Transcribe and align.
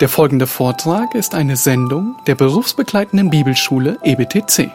Der 0.00 0.10
folgende 0.10 0.46
Vortrag 0.46 1.14
ist 1.14 1.34
eine 1.34 1.56
Sendung 1.56 2.16
der 2.26 2.34
berufsbegleitenden 2.34 3.30
Bibelschule 3.30 3.98
EBTC. 4.04 4.70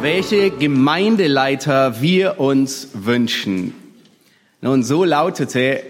welche 0.00 0.50
Gemeindeleiter 0.50 2.00
wir 2.00 2.40
uns 2.40 2.88
wünschen. 2.94 3.74
Nun, 4.60 4.82
so 4.82 5.04
lautete 5.04 5.82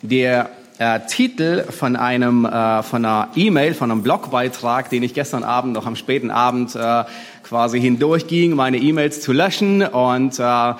der 0.00 0.50
äh, 0.82 1.00
Titel 1.06 1.62
von 1.70 1.94
einem 1.94 2.44
äh, 2.44 2.82
von 2.82 3.04
einer 3.04 3.28
E-Mail, 3.36 3.74
von 3.74 3.90
einem 3.90 4.02
Blogbeitrag, 4.02 4.90
den 4.90 5.04
ich 5.04 5.14
gestern 5.14 5.44
Abend 5.44 5.74
noch 5.74 5.86
am 5.86 5.94
späten 5.94 6.30
Abend 6.30 6.74
äh, 6.74 7.04
quasi 7.52 7.82
hindurchging, 7.82 8.56
meine 8.56 8.78
E-Mails 8.78 9.20
zu 9.20 9.30
löschen 9.30 9.82
und 9.82 10.38
äh, 10.38 10.42
äh, 10.42 10.74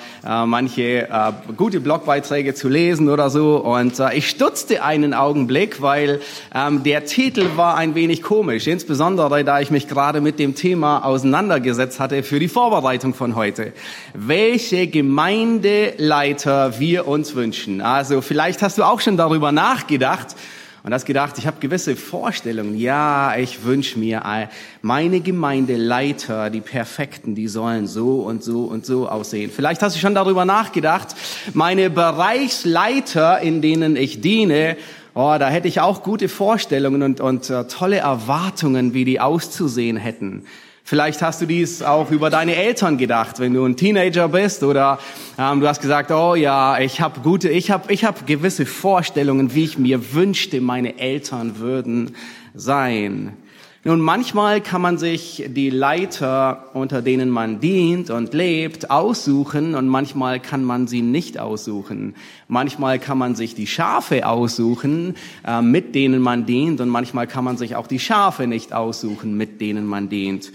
manche 0.47 1.07
äh, 1.07 1.31
gute 1.55 1.79
Blogbeiträge 1.79 2.55
zu 2.55 2.67
lesen 2.67 3.09
oder 3.09 3.29
so. 3.29 3.57
Und 3.57 3.99
äh, 3.99 4.15
ich 4.15 4.27
stutzte 4.27 4.83
einen 4.83 5.13
Augenblick, 5.13 5.83
weil 5.83 6.19
ähm, 6.51 6.81
der 6.81 7.05
Titel 7.05 7.45
war 7.57 7.77
ein 7.77 7.93
wenig 7.93 8.23
komisch, 8.23 8.65
insbesondere 8.65 9.43
da 9.43 9.59
ich 9.59 9.69
mich 9.69 9.87
gerade 9.87 10.19
mit 10.19 10.39
dem 10.39 10.55
Thema 10.55 11.05
auseinandergesetzt 11.05 11.99
hatte 11.99 12.23
für 12.23 12.39
die 12.39 12.47
Vorbereitung 12.47 13.13
von 13.13 13.35
heute. 13.35 13.71
Welche 14.15 14.87
Gemeindeleiter 14.87 16.79
wir 16.79 17.07
uns 17.07 17.35
wünschen. 17.35 17.81
Also 17.81 18.21
vielleicht 18.21 18.63
hast 18.63 18.79
du 18.79 18.83
auch 18.83 18.99
schon 18.99 19.15
darüber 19.15 19.51
nachgedacht, 19.51 20.35
und 20.83 20.93
hast 20.93 21.05
gedacht, 21.05 21.37
ich 21.37 21.47
habe 21.47 21.61
gewisse 21.61 21.95
Vorstellungen. 21.95 22.77
Ja, 22.77 23.37
ich 23.37 23.63
wünsche 23.63 23.97
mir 23.97 24.49
meine 24.81 25.21
Gemeindeleiter, 25.21 26.49
die 26.49 26.59
Perfekten, 26.59 27.35
die 27.35 27.47
sollen 27.47 27.87
so 27.87 28.21
und 28.21 28.43
so 28.43 28.65
und 28.65 28.85
so 28.85 29.07
aussehen. 29.07 29.49
Vielleicht 29.49 29.81
hast 29.81 29.95
du 29.95 29.99
schon 29.99 30.13
darüber 30.13 30.43
nachgedacht, 30.43 31.15
meine 31.53 31.89
Bereichsleiter, 31.89 33.39
in 33.39 33.61
denen 33.61 33.95
ich 33.95 34.19
diene, 34.19 34.75
oh, 35.13 35.35
da 35.39 35.47
hätte 35.47 35.69
ich 35.69 35.79
auch 35.79 36.03
gute 36.03 36.27
Vorstellungen 36.27 37.01
und, 37.01 37.21
und 37.21 37.49
uh, 37.49 37.63
tolle 37.63 37.97
Erwartungen, 37.97 38.93
wie 38.93 39.05
die 39.05 39.21
auszusehen 39.21 39.95
hätten. 39.95 40.45
Vielleicht 40.85 41.21
hast 41.21 41.41
du 41.41 41.45
dies 41.45 41.81
auch 41.81 42.11
über 42.11 42.29
deine 42.29 42.55
Eltern 42.55 42.97
gedacht, 42.97 43.39
wenn 43.39 43.53
du 43.53 43.63
ein 43.63 43.77
Teenager 43.77 44.27
bist 44.27 44.63
oder 44.63 44.99
ähm, 45.39 45.61
du 45.61 45.67
hast 45.67 45.81
gesagt, 45.81 46.11
oh 46.11 46.35
ja, 46.35 46.77
ich 46.77 46.99
habe 46.99 47.21
gute, 47.21 47.49
ich 47.49 47.71
habe 47.71 47.91
ich 47.93 48.03
hab 48.03 48.27
gewisse 48.27 48.65
Vorstellungen, 48.65 49.55
wie 49.55 49.63
ich 49.63 49.77
mir 49.77 50.13
wünschte, 50.13 50.59
meine 50.59 50.99
Eltern 50.99 51.57
würden 51.59 52.15
sein. 52.53 53.37
Nun, 53.85 53.99
manchmal 53.99 54.61
kann 54.61 54.81
man 54.81 54.97
sich 54.97 55.43
die 55.45 55.69
Leiter, 55.69 56.69
unter 56.73 57.01
denen 57.01 57.29
man 57.29 57.59
dient 57.59 58.11
und 58.11 58.33
lebt, 58.33 58.89
aussuchen 58.89 59.75
und 59.75 59.89
manchmal 59.89 60.39
kann 60.39 60.63
man 60.63 60.87
sie 60.87 61.01
nicht 61.01 61.37
aussuchen. 61.37 62.15
Manchmal 62.47 62.97
kann 62.97 63.17
man 63.17 63.35
sich 63.35 63.55
die 63.55 63.67
Schafe 63.67 64.25
aussuchen, 64.25 65.15
äh, 65.45 65.61
mit 65.61 65.95
denen 65.95 66.21
man 66.21 66.45
dient 66.45 66.79
und 66.79 66.87
manchmal 66.87 67.27
kann 67.27 67.43
man 67.43 67.57
sich 67.57 67.75
auch 67.75 67.87
die 67.87 67.99
Schafe 67.99 68.47
nicht 68.47 68.71
aussuchen, 68.71 69.35
mit 69.35 69.59
denen 69.59 69.85
man 69.85 70.07
dient. 70.07 70.53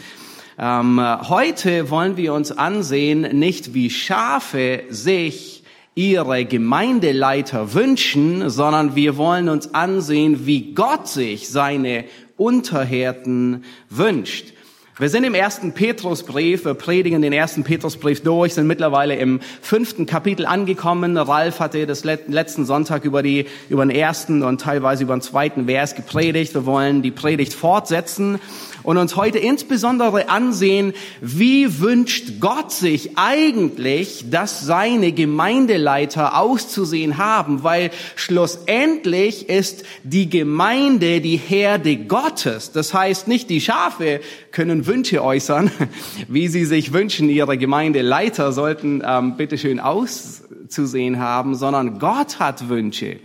Ähm, 0.58 0.98
heute 1.28 1.90
wollen 1.90 2.16
wir 2.16 2.32
uns 2.32 2.50
ansehen, 2.50 3.38
nicht 3.38 3.74
wie 3.74 3.90
Schafe 3.90 4.84
sich 4.88 5.64
ihre 5.94 6.46
Gemeindeleiter 6.46 7.74
wünschen, 7.74 8.48
sondern 8.48 8.94
wir 8.94 9.18
wollen 9.18 9.50
uns 9.50 9.74
ansehen, 9.74 10.46
wie 10.46 10.72
Gott 10.72 11.08
sich 11.08 11.50
seine 11.50 12.04
Unterhärten 12.39 13.64
wünscht. 13.91 14.55
Wir 15.00 15.08
sind 15.08 15.22
im 15.22 15.34
ersten 15.34 15.74
Petrusbrief, 15.74 16.64
wir 16.64 16.74
predigen 16.74 17.22
den 17.22 17.32
ersten 17.32 17.62
Petrusbrief 17.62 18.25
durch, 18.25 18.54
sind 18.54 18.66
mittlerweile 18.66 19.14
im 19.14 19.38
fünften 19.62 20.06
Kapitel 20.06 20.44
angekommen. 20.44 21.16
Ralf 21.16 21.60
hatte 21.60 21.86
das 21.86 22.03
letzten 22.03 22.64
Sonntag 22.64 23.04
über, 23.04 23.22
die, 23.22 23.47
über 23.69 23.86
den 23.86 23.94
ersten 23.94 24.42
und 24.42 24.60
teilweise 24.60 25.04
über 25.04 25.14
den 25.14 25.20
zweiten 25.20 25.66
Vers 25.66 25.94
gepredigt. 25.94 26.53
Wir 26.54 26.66
wollen 26.66 27.03
die 27.03 27.12
Predigt 27.12 27.54
fortsetzen 27.54 28.41
und 28.82 28.97
uns 28.97 29.14
heute 29.14 29.38
insbesondere 29.38 30.31
ansehen, 30.31 30.94
wie 31.20 31.78
wünscht 31.78 32.41
Gott 32.41 32.72
sich 32.72 33.10
eigentlich, 33.16 34.25
dass 34.30 34.62
seine 34.62 35.12
Gemeindeleiter 35.12 36.36
auszusehen 36.36 37.19
haben, 37.19 37.62
weil 37.62 37.92
schlussendlich 38.16 39.48
ist 39.48 39.84
die 40.03 40.28
Gemeinde 40.28 41.20
die 41.20 41.36
Herde 41.36 41.97
Gottes. 41.98 42.72
Das 42.72 42.92
heißt, 42.94 43.28
nicht 43.28 43.48
die 43.48 43.60
Schafe 43.60 44.20
können 44.50 44.88
Wünsche 44.88 45.22
äußern, 45.22 45.71
wie 46.28 46.49
sie 46.49 46.65
sich 46.65 46.93
wünschen, 46.93 47.31
ihre 47.31 47.56
Gemeindeleiter 47.56 48.50
sollten 48.50 49.03
ähm, 49.06 49.37
bitteschön 49.37 49.78
auszusehen 49.78 51.21
haben, 51.21 51.54
sondern 51.54 52.00
Gott 52.00 52.41
hat 52.41 52.69
Wünsche, 52.69 53.21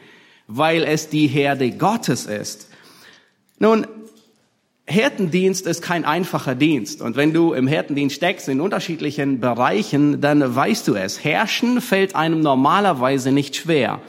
weil 0.47 0.83
es 0.83 1.09
die 1.09 1.25
Herde 1.25 1.71
Gottes 1.71 2.27
ist. 2.27 2.69
Nun, 3.57 3.87
Hirtendienst 4.85 5.65
ist 5.65 5.81
kein 5.81 6.03
einfacher 6.03 6.55
Dienst. 6.55 7.01
Und 7.01 7.15
wenn 7.15 7.33
du 7.33 7.53
im 7.53 7.67
Hirtendienst 7.67 8.17
steckst 8.17 8.49
in 8.49 8.59
unterschiedlichen 8.59 9.39
Bereichen, 9.39 10.19
dann 10.19 10.55
weißt 10.55 10.87
du 10.87 10.95
es. 10.95 11.23
Herrschen 11.23 11.79
fällt 11.79 12.15
einem 12.15 12.41
normalerweise 12.41 13.31
nicht 13.31 13.55
schwer. 13.55 14.01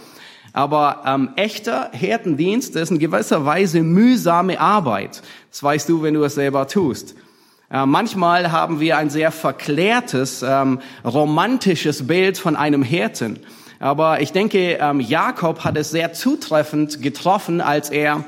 Aber 0.52 1.02
ähm, 1.06 1.30
echter 1.36 1.90
Hirtendienst 1.92 2.74
ist 2.76 2.90
in 2.90 2.98
gewisser 2.98 3.44
Weise 3.44 3.82
mühsame 3.82 4.58
Arbeit. 4.60 5.22
Das 5.50 5.62
weißt 5.62 5.88
du, 5.88 6.02
wenn 6.02 6.14
du 6.14 6.24
es 6.24 6.34
selber 6.34 6.66
tust. 6.66 7.14
Äh, 7.74 7.86
manchmal 7.86 8.52
haben 8.52 8.78
wir 8.78 8.98
ein 8.98 9.10
sehr 9.10 9.32
verklärtes, 9.32 10.44
ähm, 10.46 10.78
romantisches 11.04 12.06
Bild 12.06 12.38
von 12.38 12.54
einem 12.54 12.84
Hirten. 12.84 13.40
Aber 13.80 14.20
ich 14.20 14.30
denke, 14.30 14.78
ähm, 14.80 15.00
Jakob 15.00 15.64
hat 15.64 15.76
es 15.76 15.90
sehr 15.90 16.12
zutreffend 16.12 17.02
getroffen, 17.02 17.60
als 17.60 17.90
er 17.90 18.24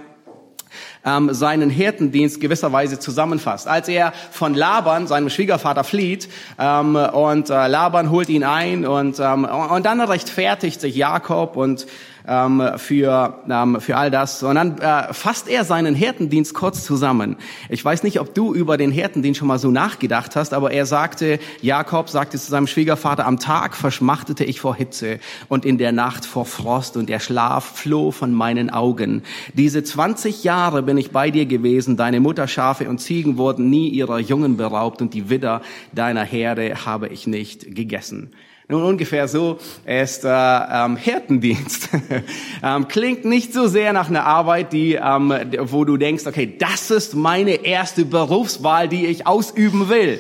ähm, 1.05 1.33
seinen 1.33 1.71
Hirtendienst 1.71 2.41
gewisserweise 2.41 2.99
zusammenfasst. 2.99 3.69
Als 3.69 3.87
er 3.87 4.13
von 4.33 4.55
Laban, 4.55 5.07
seinem 5.07 5.31
Schwiegervater, 5.31 5.85
flieht 5.85 6.29
ähm, 6.59 6.97
und 6.97 7.49
äh, 7.49 7.69
Laban 7.69 8.11
holt 8.11 8.29
ihn 8.29 8.43
ein 8.43 8.85
und, 8.85 9.21
ähm, 9.21 9.45
und 9.45 9.87
dann 9.87 10.01
rechtfertigt 10.01 10.81
sich 10.81 10.97
Jakob 10.97 11.57
und 11.57 11.87
ähm, 12.27 12.63
für, 12.77 13.35
ähm, 13.49 13.81
für 13.81 13.97
all 13.97 14.11
das. 14.11 14.43
Und 14.43 14.55
dann 14.57 14.79
äh, 14.79 15.13
fasst 15.13 15.49
er 15.49 15.65
seinen 15.65 15.95
Hirtendienst 15.95 16.55
kurz 16.55 16.85
zusammen. 16.85 17.37
Ich 17.69 17.85
weiß 17.85 18.03
nicht, 18.03 18.21
ob 18.21 18.35
du 18.35 18.55
über 18.55 18.77
den 18.77 18.91
Hirtendienst 18.91 19.39
schon 19.39 19.49
mal 19.49 19.59
so 19.59 19.71
nachgedacht 19.71 20.37
hast, 20.37 20.55
aber 20.55 20.71
er 20.73 20.87
sagte, 20.87 21.39
Jakob 21.61 22.09
sagte 22.09 22.39
zu 22.39 22.51
seinem 22.51 22.67
Schwiegervater, 22.67 23.27
am 23.27 23.39
Tag 23.39 23.77
verschmachtete 23.77 24.45
ich 24.45 24.61
vor 24.61 24.75
Hitze 24.75 25.19
und 25.49 25.65
in 25.65 25.79
der 25.79 25.93
Nacht 25.93 26.27
vor 26.27 26.47
Frost 26.47 26.97
und 26.97 27.09
der 27.09 27.21
Schlaf 27.21 27.77
floh 27.77 28.11
von 28.11 28.33
meinen 28.33 28.71
Augen. 28.71 29.23
Diese 29.55 29.83
20 29.83 30.45
Jahre 30.45 30.83
bin 30.83 30.99
ich 30.99 31.11
bei 31.11 31.31
dir 31.31 31.47
gewesen, 31.47 31.97
deine 31.97 32.21
Mutterschafe 32.21 32.89
und 32.89 32.99
Ziegen 32.99 33.37
wurden 33.37 33.71
nie 33.71 33.89
ihrer 33.89 34.19
Jungen 34.19 34.57
beraubt 34.57 35.03
und 35.03 35.15
die 35.15 35.31
Widder 35.31 35.63
deiner 35.93 36.25
Herde 36.25 36.87
habe 36.87 37.09
ich 37.09 37.27
nicht 37.27 37.75
gegessen. 37.75 38.31
Nun 38.69 38.83
ungefähr 38.83 39.29
so 39.29 39.59
ist 39.85 40.25
äh, 40.25 40.29
ähm, 40.29 40.97
Hirtendienst. 40.97 41.89
ähm, 42.65 42.89
klingt 42.89 43.25
nicht 43.25 43.53
so 43.53 43.69
sehr 43.69 43.93
nach 43.93 44.09
einer 44.09 44.25
Arbeit, 44.25 44.73
die, 44.73 44.95
ähm, 44.95 45.33
wo 45.61 45.85
du 45.85 45.97
denkst, 45.97 46.27
okay, 46.27 46.57
das 46.59 46.91
ist 46.91 47.15
meine 47.15 47.65
erste 47.65 48.05
Berufswahl, 48.05 48.89
die 48.89 49.07
ich 49.07 49.25
ausüben 49.25 49.89
will. 49.89 50.19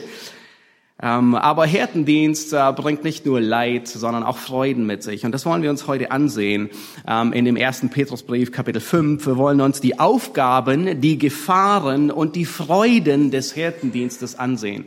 Ähm, 1.02 1.34
aber 1.34 1.66
Hirtendienst 1.66 2.52
äh, 2.52 2.72
bringt 2.72 3.02
nicht 3.02 3.26
nur 3.26 3.40
Leid, 3.40 3.88
sondern 3.88 4.22
auch 4.22 4.38
Freuden 4.38 4.86
mit 4.86 5.02
sich. 5.02 5.24
Und 5.24 5.32
das 5.32 5.44
wollen 5.44 5.62
wir 5.62 5.70
uns 5.70 5.88
heute 5.88 6.12
ansehen 6.12 6.70
ähm, 7.06 7.32
in 7.32 7.44
dem 7.44 7.56
ersten 7.56 7.90
Petrusbrief, 7.90 8.52
Kapitel 8.52 8.80
5. 8.80 9.26
Wir 9.26 9.36
wollen 9.36 9.60
uns 9.60 9.80
die 9.80 9.98
Aufgaben, 9.98 11.00
die 11.00 11.18
Gefahren 11.18 12.12
und 12.12 12.36
die 12.36 12.46
Freuden 12.46 13.32
des 13.32 13.52
Hirtendienstes 13.52 14.38
ansehen. 14.38 14.86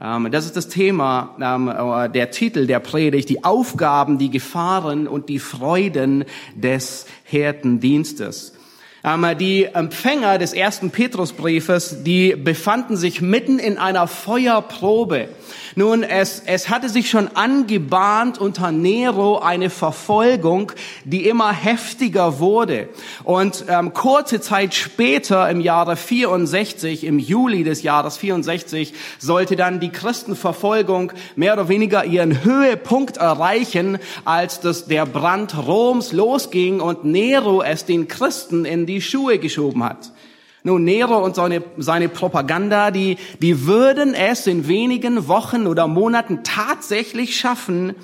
Ähm, 0.00 0.30
das 0.30 0.46
ist 0.46 0.56
das 0.56 0.68
Thema, 0.68 1.34
ähm, 1.40 1.68
äh, 1.68 2.08
der 2.08 2.30
Titel 2.30 2.66
der 2.66 2.80
Predigt, 2.80 3.28
die 3.28 3.44
Aufgaben, 3.44 4.18
die 4.18 4.30
Gefahren 4.30 5.08
und 5.08 5.28
die 5.28 5.38
Freuden 5.38 6.24
des 6.54 7.06
Hirtendienstes. 7.24 8.57
Die 9.04 9.64
Empfänger 9.64 10.38
des 10.38 10.52
ersten 10.52 10.90
Petrusbriefes, 10.90 12.02
die 12.02 12.34
befanden 12.34 12.96
sich 12.96 13.20
mitten 13.20 13.60
in 13.60 13.78
einer 13.78 14.08
Feuerprobe. 14.08 15.28
Nun, 15.76 16.02
es, 16.02 16.42
es 16.44 16.68
hatte 16.68 16.88
sich 16.88 17.08
schon 17.08 17.28
angebahnt 17.36 18.38
unter 18.38 18.72
Nero 18.72 19.38
eine 19.38 19.70
Verfolgung, 19.70 20.72
die 21.04 21.28
immer 21.28 21.52
heftiger 21.52 22.40
wurde. 22.40 22.88
Und 23.22 23.64
ähm, 23.68 23.94
kurze 23.94 24.40
Zeit 24.40 24.74
später, 24.74 25.48
im 25.48 25.60
Jahre 25.60 25.96
64, 25.96 27.04
im 27.04 27.20
Juli 27.20 27.62
des 27.62 27.84
Jahres 27.84 28.16
64, 28.16 28.92
sollte 29.20 29.54
dann 29.54 29.78
die 29.78 29.90
Christenverfolgung 29.90 31.12
mehr 31.36 31.52
oder 31.52 31.68
weniger 31.68 32.04
ihren 32.04 32.42
Höhepunkt 32.42 33.18
erreichen, 33.18 33.98
als 34.24 34.58
das, 34.58 34.86
der 34.86 35.06
Brand 35.06 35.56
Roms 35.56 36.10
losging 36.10 36.80
und 36.80 37.04
Nero 37.04 37.62
es 37.62 37.84
den 37.84 38.08
Christen 38.08 38.64
in 38.64 38.87
die 38.88 39.00
Schuhe 39.00 39.38
geschoben 39.38 39.84
hat. 39.84 40.12
Nun, 40.64 40.84
Nero 40.84 41.24
und 41.24 41.36
seine, 41.36 41.62
seine 41.76 42.08
Propaganda, 42.08 42.90
die, 42.90 43.16
die 43.40 43.66
würden 43.66 44.14
es 44.14 44.46
in 44.46 44.66
wenigen 44.66 45.28
Wochen 45.28 45.66
oder 45.66 45.86
Monaten 45.86 46.40
tatsächlich 46.42 47.38
schaffen, 47.38 47.94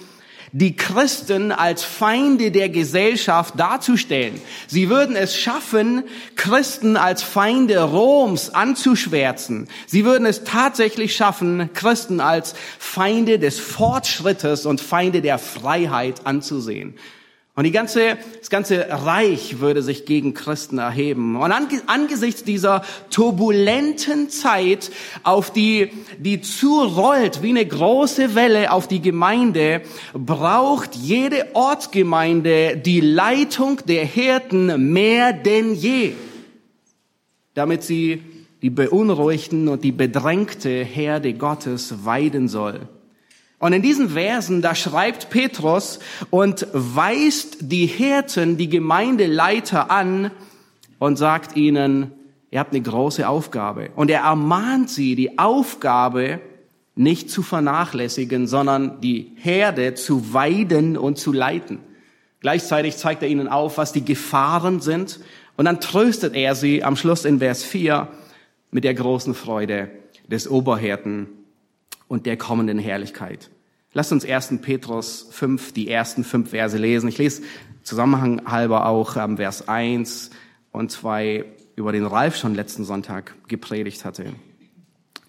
die 0.53 0.77
Christen 0.77 1.51
als 1.51 1.83
Feinde 1.83 2.53
der 2.53 2.69
Gesellschaft 2.69 3.59
darzustellen. 3.59 4.41
Sie 4.69 4.89
würden 4.89 5.17
es 5.17 5.37
schaffen, 5.37 6.05
Christen 6.37 6.97
als 6.97 7.25
Feinde 7.25 7.83
Roms 7.83 8.51
anzuschwärzen. 8.51 9.67
Sie 9.87 10.05
würden 10.05 10.27
es 10.27 10.45
tatsächlich 10.45 11.17
schaffen, 11.17 11.71
Christen 11.75 12.21
als 12.21 12.55
Feinde 12.79 13.41
des 13.41 13.59
Fortschrittes 13.59 14.65
und 14.65 14.81
Feinde 14.81 15.23
der 15.23 15.41
Freiheit 15.41 16.25
anzusehen. 16.25 16.95
Und 17.57 17.63
die 17.63 17.71
ganze, 17.71 18.19
das 18.41 18.51
ganze 18.51 18.85
Reich 18.91 19.61
würde 19.61 19.81
sich 19.81 20.07
gegen 20.07 20.35
Christen 20.35 20.79
erheben. 20.79 21.37
Und 21.37 21.53
angesichts 21.87 22.43
dieser 22.43 22.83
turbulenten 23.11 24.29
Zeit, 24.29 24.91
auf 25.23 25.53
die, 25.53 25.93
die 26.19 26.41
zurollt 26.41 27.43
wie 27.43 27.51
eine 27.51 27.65
große 27.65 28.35
Welle 28.35 28.73
auf 28.73 28.89
die 28.89 29.01
Gemeinde, 29.01 29.83
braucht 30.15 30.97
jede 30.97 31.47
Ortsgemeinde 31.55 32.77
die 32.77 33.01
Leitung 33.01 33.81
der 33.87 34.05
Hirten 34.05 34.93
mehr 34.93 35.33
denn 35.33 35.75
je, 35.75 36.15
damit 37.55 37.85
sie 37.85 38.21
die 38.63 38.71
beunruhigten 38.71 39.69
und 39.69 39.85
die 39.85 39.93
bedrängte 39.93 40.83
Herde 40.83 41.35
Gottes 41.35 42.05
weiden 42.05 42.49
soll. 42.49 42.89
Und 43.65 43.73
in 43.73 43.81
diesen 43.81 44.11
Versen, 44.11 44.61
da 44.61 44.75
schreibt 44.75 45.31
Petrus 45.31 45.99
und 46.29 46.67
weist 46.75 47.57
die 47.61 47.87
Hirten, 47.87 48.59
die 48.59 48.69
Gemeindeleiter 48.69 49.91
an 49.91 50.31
und 50.99 51.17
sagt 51.17 51.57
ihnen, 51.57 52.13
ihr 52.51 52.61
habt 52.61 52.75
eine 52.75 52.83
große 52.83 53.27
Aufgabe. 53.27 53.89
Und 53.97 54.11
er 54.11 54.21
ermahnt 54.21 54.91
sie, 54.91 55.15
die 55.17 55.39
Aufgabe 55.39 56.43
nicht 56.95 57.31
zu 57.31 57.43
vernachlässigen, 57.43 58.47
sondern 58.47 59.01
die 59.01 59.33
Herde 59.37 59.95
zu 59.95 60.35
weiden 60.35 60.99
und 60.99 61.17
zu 61.17 61.33
leiten. 61.33 61.79
Gleichzeitig 62.41 62.99
zeigt 62.99 63.23
er 63.23 63.31
ihnen 63.31 63.49
auf, 63.49 63.79
was 63.79 63.95
die 63.95 64.05
Gefahren 64.05 64.83
sind. 64.83 65.21
Und 65.57 65.65
dann 65.65 65.81
tröstet 65.81 66.35
er 66.35 66.55
sie 66.55 66.85
am 66.85 66.97
Schluss 66.97 67.25
in 67.25 67.39
Vers 67.39 67.65
4 67.65 68.09
mit 68.71 68.85
der 68.85 68.93
großen 68.93 69.33
Freude 69.33 69.89
des 70.29 70.51
Oberhirten 70.51 71.29
und 72.09 72.27
der 72.27 72.37
kommenden 72.37 72.79
Herrlichkeit. 72.79 73.49
Lasst 73.97 74.11
uns 74.11 74.25
1. 74.25 74.59
Petrus 74.61 75.29
5, 75.31 75.73
die 75.73 75.89
ersten 75.89 76.25
fünf 76.25 76.51
Verse 76.51 76.77
lesen. 76.77 77.09
Ich 77.09 77.17
lese 77.17 77.43
Zusammenhang 77.85 78.43
halber 78.45 78.87
auch 78.87 79.17
ähm, 79.17 79.37
Vers 79.37 79.69
1 79.69 80.31
und 80.73 80.91
2, 80.91 81.45
über 81.77 81.93
den 81.93 82.05
Ralf 82.05 82.37
schon 82.37 82.57
letzten 82.57 82.85
Sonntag 82.85 83.37
gepredigt 83.47 84.05
hatte. 84.05 84.33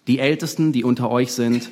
Die 0.08 0.18
Ältesten, 0.18 0.72
die 0.72 0.82
unter 0.82 1.10
euch 1.10 1.32
sind, 1.32 1.70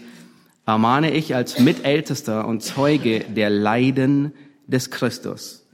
ermahne 0.67 1.11
ich 1.11 1.35
als 1.35 1.59
Mitältester 1.59 2.47
und 2.47 2.63
Zeuge 2.63 3.21
der 3.21 3.51
Leiden 3.51 4.33
des 4.69 4.93
Christus, 4.93 5.67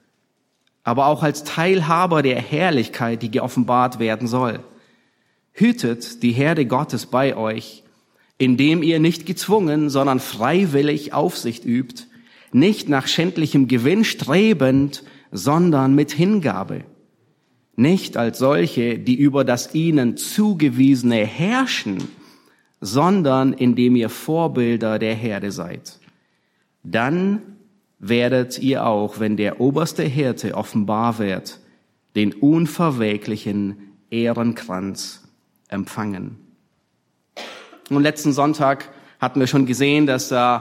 aber 0.84 1.06
auch 1.06 1.22
als 1.22 1.44
Teilhaber 1.44 2.22
der 2.22 2.40
Herrlichkeit, 2.40 3.22
die 3.22 3.30
geoffenbart 3.30 3.98
werden 3.98 4.26
soll. 4.26 4.60
Hütet 5.52 6.22
die 6.22 6.32
Herde 6.32 6.64
Gottes 6.64 7.04
bei 7.04 7.36
euch, 7.36 7.84
indem 8.40 8.82
ihr 8.82 9.00
nicht 9.00 9.26
gezwungen, 9.26 9.90
sondern 9.90 10.18
freiwillig 10.18 11.12
Aufsicht 11.12 11.66
übt, 11.66 12.04
nicht 12.52 12.88
nach 12.88 13.06
schändlichem 13.06 13.68
Gewinn 13.68 14.02
strebend, 14.02 15.04
sondern 15.30 15.94
mit 15.94 16.10
Hingabe. 16.10 16.84
Nicht 17.76 18.16
als 18.16 18.38
solche, 18.38 18.98
die 18.98 19.14
über 19.14 19.44
das 19.44 19.74
ihnen 19.74 20.16
zugewiesene 20.16 21.26
herrschen, 21.26 21.98
sondern 22.80 23.52
indem 23.52 23.94
ihr 23.94 24.08
Vorbilder 24.08 24.98
der 24.98 25.14
Herde 25.14 25.52
seid. 25.52 25.98
Dann 26.82 27.42
werdet 27.98 28.58
ihr 28.58 28.86
auch, 28.86 29.20
wenn 29.20 29.36
der 29.36 29.60
oberste 29.60 30.02
Hirte 30.02 30.54
offenbar 30.54 31.18
wird, 31.18 31.60
den 32.16 32.32
unverwelklichen 32.32 33.76
Ehrenkranz 34.08 35.28
empfangen. 35.68 36.49
Und 37.96 38.02
letzten 38.02 38.32
Sonntag 38.32 38.88
hatten 39.20 39.40
wir 39.40 39.46
schon 39.46 39.66
gesehen, 39.66 40.06
dass 40.06 40.30
äh, 40.30 40.60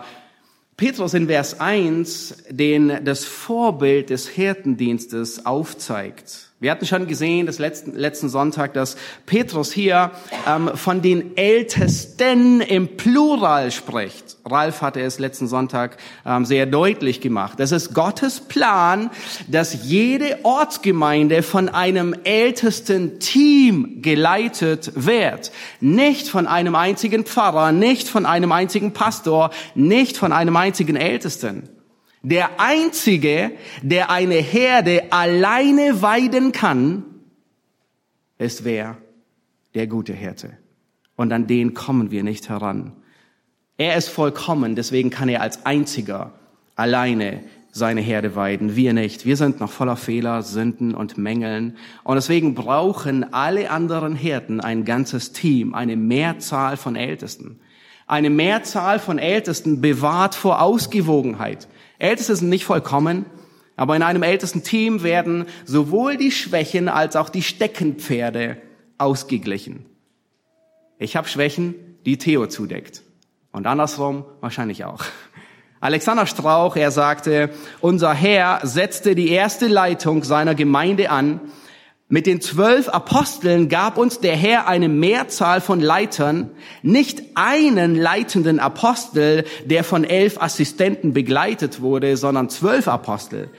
Petrus 0.77 1.13
in 1.13 1.27
Vers 1.27 1.59
1 1.59 2.45
den, 2.49 3.03
das 3.05 3.25
Vorbild 3.25 4.09
des 4.09 4.27
Hirtendienstes 4.27 5.45
aufzeigt. 5.45 6.49
Wir 6.61 6.71
hatten 6.71 6.85
schon 6.85 7.07
gesehen, 7.07 7.45
das 7.45 7.57
letzten, 7.57 7.95
letzten 7.95 8.27
Sonntag, 8.27 8.73
dass 8.73 8.97
Petrus 9.25 9.71
hier 9.71 10.11
ähm, 10.45 10.69
von 10.75 11.01
den 11.01 11.38
Ältesten 11.38 12.59
im 12.59 12.97
Plural 12.97 13.71
spricht. 13.71 14.35
Ralf 14.44 14.81
hatte 14.81 15.00
es 15.00 15.19
letzten 15.19 15.47
Sonntag 15.47 15.95
ähm, 16.25 16.44
sehr 16.44 16.65
deutlich 16.65 17.21
gemacht. 17.21 17.61
Das 17.61 17.71
ist 17.71 17.94
Gottes 17.94 18.41
Plan, 18.41 19.09
dass 19.47 19.85
jede 19.85 20.39
Ortsgemeinde 20.44 21.44
von 21.44 21.69
einem 21.69 22.13
ältesten 22.25 23.21
Team 23.21 24.01
geleitet 24.01 24.91
wird. 24.95 25.53
Nicht 25.79 26.27
von 26.27 26.45
einem 26.45 26.75
einzigen 26.75 27.23
Pfarrer, 27.23 27.71
nicht 27.71 28.09
von 28.09 28.25
einem 28.25 28.51
einzigen 28.51 28.91
Pastor, 28.91 29.51
nicht 29.75 30.17
von 30.17 30.33
einem 30.33 30.57
einzigen 30.57 30.97
Ältesten. 30.97 31.69
Der 32.21 32.60
einzige, 32.60 33.51
der 33.81 34.10
eine 34.10 34.36
Herde 34.36 35.12
alleine 35.12 36.01
weiden 36.01 36.51
kann, 36.51 37.06
ist 38.38 38.63
wer? 38.63 38.98
Der 39.74 39.88
gute 39.88 40.13
Hirte. 40.13 40.57
Und 41.16 41.31
an 41.31 41.48
den 41.48 41.74
kommen 41.74 42.12
wir 42.12 42.24
nicht 42.24 42.50
heran. 42.50 42.94
Er 43.77 43.95
ist 43.95 44.10
vollkommen, 44.10 44.75
deswegen 44.75 45.10
kann 45.10 45.30
er 45.30 45.42
als 45.42 45.66
einziger 45.66 46.33
alleine 46.75 47.44
seine 47.71 48.01
Herde 48.01 48.36
weiden. 48.36 48.75
Wir 48.75 48.94
nicht. 48.94 49.25
Wir 49.25 49.38
sind 49.38 49.60
noch 49.60 49.72
voller 49.72 49.95
Fehler, 49.95 50.42
Sünden 50.42 50.95
und 50.95 51.18
Mängeln. 51.18 51.77
Und 52.04 52.15
deswegen 52.15 52.56
brauchen 52.56 53.33
alle 53.33 53.69
anderen 53.69 54.15
Hirten 54.15 54.60
ein 54.60 54.86
ganzes 54.86 55.31
Team, 55.31 55.74
eine 55.74 55.95
Mehrzahl 55.95 56.77
von 56.77 56.95
Ältesten. 56.95 57.60
Eine 58.07 58.30
Mehrzahl 58.30 59.00
von 59.00 59.19
Ältesten 59.19 59.81
bewahrt 59.81 60.36
vor 60.36 60.62
Ausgewogenheit. 60.62 61.68
Älteste 62.00 62.36
sind 62.36 62.50
nicht 62.50 62.66
vollkommen, 62.66 63.25
aber 63.75 63.96
in 63.96 64.01
einem 64.01 64.24
ältesten 64.24 64.63
Team 64.63 65.04
werden 65.04 65.46
sowohl 65.66 66.18
die 66.18 66.31
Schwächen 66.31 66.90
als 66.90 67.16
auch 67.16 67.30
die 67.30 67.44
Steckenpferde 67.44 68.58
ausgeglichen. 68.98 69.86
Ich 70.98 71.15
habe 71.15 71.27
Schwächen, 71.27 71.75
die 72.06 72.18
Theo 72.18 72.48
zudeckt. 72.48 73.03
Und 73.51 73.68
andersrum 73.68 74.25
wahrscheinlich 74.41 74.86
auch. 74.86 75.03
Alexander 75.82 76.25
Strauch, 76.25 76.75
er 76.75 76.91
sagte, 76.91 77.51
unser 77.79 78.13
Herr 78.13 78.60
setzte 78.63 79.15
die 79.15 79.29
erste 79.29 79.68
Leitung 79.68 80.24
seiner 80.25 80.56
Gemeinde 80.56 81.10
an, 81.10 81.39
mit 82.12 82.25
den 82.25 82.42
zwölf 82.42 82.89
Aposteln 82.89 83.70
gab 83.70 83.98
uns 83.98 84.20
der 84.20 84.36
Herr 84.36 84.68
eine 84.68 84.89
Mehrzahl 84.89 85.62
von 85.62 85.80
Leitern, 85.80 86.50
nicht 86.82 87.22
einen 87.36 87.96
leitenden 87.96 88.60
Apostel, 88.60 89.46
der 89.66 89.84
von 89.84 90.04
elf 90.04 90.42
Assistenten 90.42 91.13
begleitet 91.13 91.82
wurde, 91.82 92.18
sondern 92.18 92.50
zwölf 92.50 92.88
Apostel, 92.88 93.50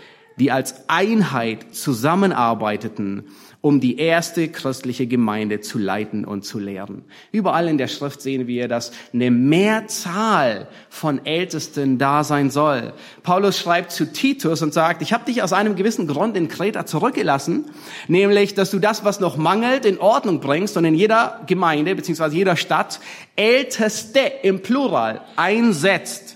die 0.40 0.50
als 0.50 0.88
Einheit 0.88 1.72
zusammenarbeiteten 1.72 3.28
um 3.62 3.80
die 3.80 3.98
erste 3.98 4.48
christliche 4.48 5.06
Gemeinde 5.06 5.60
zu 5.60 5.78
leiten 5.78 6.24
und 6.24 6.44
zu 6.44 6.58
lehren. 6.58 7.04
Überall 7.30 7.68
in 7.68 7.76
der 7.76 7.88
Schrift 7.88 8.22
sehen 8.22 8.46
wir, 8.46 8.68
dass 8.68 8.92
eine 9.12 9.30
Mehrzahl 9.30 10.66
von 10.88 11.24
Ältesten 11.26 11.98
da 11.98 12.24
sein 12.24 12.50
soll. 12.50 12.94
Paulus 13.22 13.58
schreibt 13.58 13.92
zu 13.92 14.10
Titus 14.10 14.62
und 14.62 14.72
sagt, 14.72 15.02
ich 15.02 15.12
habe 15.12 15.26
dich 15.26 15.42
aus 15.42 15.52
einem 15.52 15.76
gewissen 15.76 16.06
Grund 16.06 16.36
in 16.36 16.48
Kreta 16.48 16.86
zurückgelassen, 16.86 17.66
nämlich, 18.08 18.54
dass 18.54 18.70
du 18.70 18.78
das, 18.78 19.04
was 19.04 19.20
noch 19.20 19.36
mangelt, 19.36 19.84
in 19.84 19.98
Ordnung 19.98 20.40
bringst 20.40 20.78
und 20.78 20.86
in 20.86 20.94
jeder 20.94 21.40
Gemeinde 21.46 21.94
beziehungsweise 21.94 22.36
jeder 22.36 22.56
Stadt 22.56 23.00
Älteste 23.36 24.20
im 24.42 24.62
Plural 24.62 25.20
einsetzt 25.36 26.29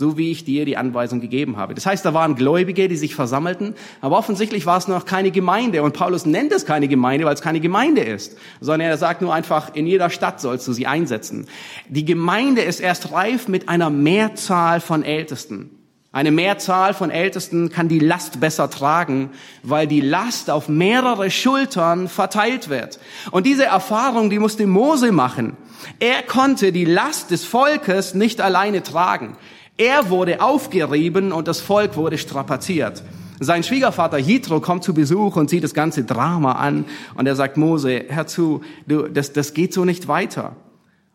so 0.00 0.16
wie 0.16 0.30
ich 0.30 0.46
dir 0.46 0.64
die 0.64 0.78
Anweisung 0.78 1.20
gegeben 1.20 1.58
habe. 1.58 1.74
Das 1.74 1.84
heißt, 1.84 2.06
da 2.06 2.14
waren 2.14 2.34
Gläubige, 2.34 2.88
die 2.88 2.96
sich 2.96 3.14
versammelten, 3.14 3.74
aber 4.00 4.16
offensichtlich 4.16 4.64
war 4.64 4.78
es 4.78 4.88
noch 4.88 5.04
keine 5.04 5.30
Gemeinde. 5.30 5.82
Und 5.82 5.92
Paulus 5.92 6.24
nennt 6.24 6.52
es 6.52 6.64
keine 6.64 6.88
Gemeinde, 6.88 7.26
weil 7.26 7.34
es 7.34 7.42
keine 7.42 7.60
Gemeinde 7.60 8.00
ist, 8.00 8.38
sondern 8.62 8.88
er 8.88 8.96
sagt 8.96 9.20
nur 9.20 9.34
einfach, 9.34 9.74
in 9.74 9.86
jeder 9.86 10.08
Stadt 10.08 10.40
sollst 10.40 10.66
du 10.66 10.72
sie 10.72 10.86
einsetzen. 10.86 11.46
Die 11.90 12.06
Gemeinde 12.06 12.62
ist 12.62 12.80
erst 12.80 13.12
reif 13.12 13.46
mit 13.46 13.68
einer 13.68 13.90
Mehrzahl 13.90 14.80
von 14.80 15.02
Ältesten. 15.02 15.70
Eine 16.12 16.30
Mehrzahl 16.30 16.94
von 16.94 17.10
Ältesten 17.10 17.68
kann 17.68 17.88
die 17.88 17.98
Last 17.98 18.40
besser 18.40 18.70
tragen, 18.70 19.28
weil 19.62 19.86
die 19.86 20.00
Last 20.00 20.48
auf 20.48 20.70
mehrere 20.70 21.30
Schultern 21.30 22.08
verteilt 22.08 22.70
wird. 22.70 22.98
Und 23.32 23.44
diese 23.44 23.66
Erfahrung, 23.66 24.30
die 24.30 24.38
musste 24.38 24.66
Mose 24.66 25.12
machen. 25.12 25.58
Er 25.98 26.22
konnte 26.22 26.72
die 26.72 26.86
Last 26.86 27.30
des 27.30 27.44
Volkes 27.44 28.14
nicht 28.14 28.40
alleine 28.40 28.82
tragen. 28.82 29.36
Er 29.80 30.10
wurde 30.10 30.42
aufgerieben 30.42 31.32
und 31.32 31.48
das 31.48 31.62
Volk 31.62 31.96
wurde 31.96 32.18
strapaziert. 32.18 33.02
Sein 33.38 33.62
Schwiegervater 33.62 34.18
Jethro 34.18 34.60
kommt 34.60 34.84
zu 34.84 34.92
Besuch 34.92 35.36
und 35.36 35.48
sieht 35.48 35.64
das 35.64 35.72
ganze 35.72 36.04
Drama 36.04 36.52
an 36.52 36.84
und 37.14 37.26
er 37.26 37.34
sagt, 37.34 37.56
Mose, 37.56 38.04
hör 38.10 38.26
zu, 38.26 38.60
du, 38.86 39.08
das, 39.08 39.32
das 39.32 39.54
geht 39.54 39.72
so 39.72 39.86
nicht 39.86 40.06
weiter. 40.06 40.54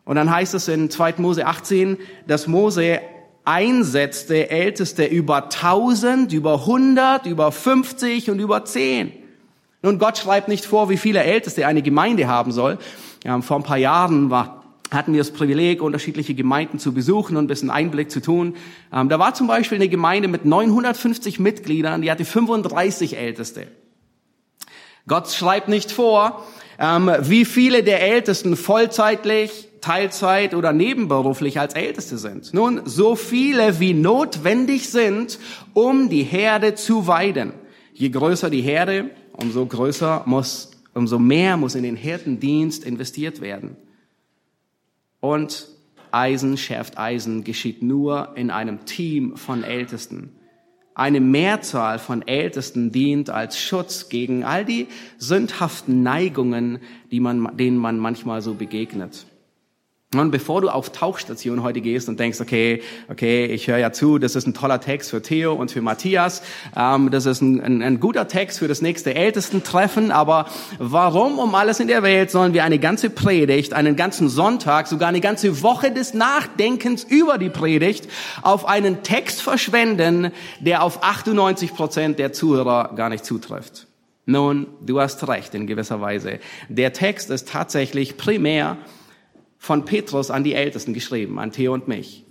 Und 0.04 0.16
dann 0.16 0.32
heißt 0.32 0.52
es 0.54 0.66
in 0.66 0.90
2. 0.90 1.14
Mose 1.18 1.46
18, 1.46 1.96
dass 2.26 2.48
Mose 2.48 2.98
einsetzte 3.44 4.50
Älteste 4.50 5.04
über 5.04 5.44
1000, 5.44 6.32
über 6.32 6.54
100, 6.54 7.26
über 7.26 7.52
50 7.52 8.32
und 8.32 8.40
über 8.40 8.64
10. 8.64 9.12
Nun, 9.82 10.00
Gott 10.00 10.18
schreibt 10.18 10.48
nicht 10.48 10.64
vor, 10.64 10.90
wie 10.90 10.96
viele 10.96 11.22
Älteste 11.22 11.68
eine 11.68 11.82
Gemeinde 11.82 12.26
haben 12.26 12.50
soll. 12.50 12.78
Ja, 13.22 13.40
vor 13.42 13.58
ein 13.58 13.62
paar 13.62 13.76
Jahren 13.76 14.28
war 14.28 14.55
hatten 14.90 15.12
wir 15.12 15.18
das 15.20 15.32
Privileg, 15.32 15.82
unterschiedliche 15.82 16.34
Gemeinden 16.34 16.78
zu 16.78 16.92
besuchen 16.92 17.36
und 17.36 17.44
ein 17.44 17.48
bisschen 17.48 17.70
Einblick 17.70 18.10
zu 18.10 18.20
tun. 18.20 18.54
Ähm, 18.92 19.08
da 19.08 19.18
war 19.18 19.34
zum 19.34 19.46
Beispiel 19.46 19.76
eine 19.76 19.88
Gemeinde 19.88 20.28
mit 20.28 20.44
950 20.44 21.40
Mitgliedern, 21.40 22.02
die 22.02 22.10
hatte 22.10 22.24
35 22.24 23.16
Älteste. 23.16 23.66
Gott 25.08 25.30
schreibt 25.30 25.68
nicht 25.68 25.92
vor, 25.92 26.44
ähm, 26.78 27.10
wie 27.20 27.44
viele 27.44 27.82
der 27.82 28.02
Ältesten 28.02 28.56
vollzeitlich, 28.56 29.68
Teilzeit 29.80 30.54
oder 30.54 30.72
nebenberuflich 30.72 31.60
als 31.60 31.74
Älteste 31.74 32.18
sind. 32.18 32.52
Nun, 32.52 32.80
so 32.86 33.14
viele 33.14 33.78
wie 33.78 33.94
notwendig 33.94 34.88
sind, 34.88 35.38
um 35.74 36.08
die 36.08 36.24
Herde 36.24 36.74
zu 36.74 37.06
weiden. 37.06 37.52
Je 37.92 38.08
größer 38.08 38.50
die 38.50 38.62
Herde, 38.62 39.10
umso 39.32 39.64
größer 39.64 40.24
muss, 40.26 40.72
umso 40.92 41.20
mehr 41.20 41.56
muss 41.56 41.76
in 41.76 41.84
den 41.84 41.94
Hirtendienst 41.94 42.84
investiert 42.84 43.40
werden. 43.40 43.76
Und 45.26 45.66
Eisen 46.12 46.56
schärft 46.56 46.98
Eisen 46.98 47.42
geschieht 47.42 47.82
nur 47.82 48.36
in 48.36 48.52
einem 48.52 48.84
Team 48.84 49.36
von 49.36 49.64
Ältesten. 49.64 50.30
Eine 50.94 51.20
Mehrzahl 51.20 51.98
von 51.98 52.22
Ältesten 52.22 52.92
dient 52.92 53.28
als 53.28 53.58
Schutz 53.60 54.08
gegen 54.08 54.44
all 54.44 54.64
die 54.64 54.86
sündhaften 55.18 56.04
Neigungen, 56.04 56.78
die 57.10 57.18
man, 57.18 57.56
denen 57.56 57.76
man 57.76 57.98
manchmal 57.98 58.40
so 58.40 58.54
begegnet. 58.54 59.26
Und 60.14 60.30
bevor 60.30 60.60
du 60.60 60.68
auf 60.68 60.92
Tauchstation 60.92 61.64
heute 61.64 61.80
gehst 61.80 62.08
und 62.08 62.20
denkst, 62.20 62.40
okay, 62.40 62.80
okay, 63.08 63.46
ich 63.46 63.66
höre 63.66 63.78
ja 63.78 63.90
zu, 63.90 64.18
das 64.18 64.36
ist 64.36 64.46
ein 64.46 64.54
toller 64.54 64.80
Text 64.80 65.10
für 65.10 65.20
Theo 65.20 65.52
und 65.52 65.72
für 65.72 65.82
Matthias, 65.82 66.42
ähm, 66.76 67.10
das 67.10 67.26
ist 67.26 67.42
ein, 67.42 67.60
ein, 67.60 67.82
ein 67.82 67.98
guter 67.98 68.28
Text 68.28 68.60
für 68.60 68.68
das 68.68 68.80
nächste 68.80 69.16
Ältestentreffen, 69.16 70.12
aber 70.12 70.46
warum 70.78 71.40
um 71.40 71.56
alles 71.56 71.80
in 71.80 71.88
der 71.88 72.04
Welt 72.04 72.30
sollen 72.30 72.54
wir 72.54 72.62
eine 72.62 72.78
ganze 72.78 73.10
Predigt, 73.10 73.72
einen 73.72 73.96
ganzen 73.96 74.28
Sonntag, 74.28 74.86
sogar 74.86 75.08
eine 75.08 75.20
ganze 75.20 75.60
Woche 75.62 75.90
des 75.90 76.14
Nachdenkens 76.14 77.02
über 77.02 77.36
die 77.36 77.50
Predigt 77.50 78.08
auf 78.42 78.64
einen 78.64 79.02
Text 79.02 79.42
verschwenden, 79.42 80.30
der 80.60 80.84
auf 80.84 81.02
98 81.02 81.74
Prozent 81.74 82.20
der 82.20 82.32
Zuhörer 82.32 82.92
gar 82.94 83.08
nicht 83.08 83.24
zutrifft? 83.24 83.88
Nun, 84.24 84.68
du 84.84 85.00
hast 85.00 85.26
recht 85.26 85.52
in 85.54 85.66
gewisser 85.66 86.00
Weise. 86.00 86.38
Der 86.68 86.92
Text 86.92 87.30
ist 87.30 87.48
tatsächlich 87.48 88.16
primär 88.16 88.76
von 89.66 89.84
Petrus 89.84 90.30
an 90.30 90.44
die 90.44 90.54
Ältesten 90.54 90.94
geschrieben, 90.94 91.40
an 91.40 91.50
Theo 91.50 91.74
und 91.74 91.88
mich. 91.88 92.24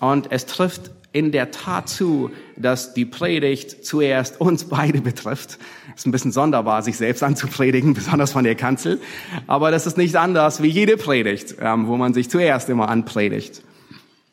Und 0.00 0.32
es 0.32 0.46
trifft 0.46 0.90
in 1.12 1.32
der 1.32 1.50
Tat 1.50 1.88
zu, 1.88 2.30
dass 2.56 2.94
die 2.94 3.04
Predigt 3.04 3.84
zuerst 3.84 4.40
uns 4.40 4.64
beide 4.64 5.02
betrifft. 5.02 5.58
Ist 5.94 6.06
ein 6.06 6.10
bisschen 6.10 6.32
sonderbar, 6.32 6.82
sich 6.82 6.96
selbst 6.96 7.22
anzupredigen, 7.22 7.92
besonders 7.94 8.32
von 8.32 8.44
der 8.44 8.54
Kanzel. 8.54 9.00
Aber 9.46 9.70
das 9.70 9.86
ist 9.86 9.98
nicht 9.98 10.16
anders 10.16 10.62
wie 10.62 10.68
jede 10.68 10.96
Predigt, 10.96 11.56
ähm, 11.60 11.86
wo 11.86 11.96
man 11.98 12.14
sich 12.14 12.30
zuerst 12.30 12.70
immer 12.70 12.88
anpredigt. 12.88 13.62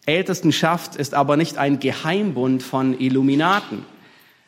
Ältestenschaft 0.05 0.95
ist 0.95 1.13
aber 1.13 1.35
nicht 1.35 1.57
ein 1.57 1.79
Geheimbund 1.79 2.63
von 2.63 2.97
Illuminaten, 2.97 3.83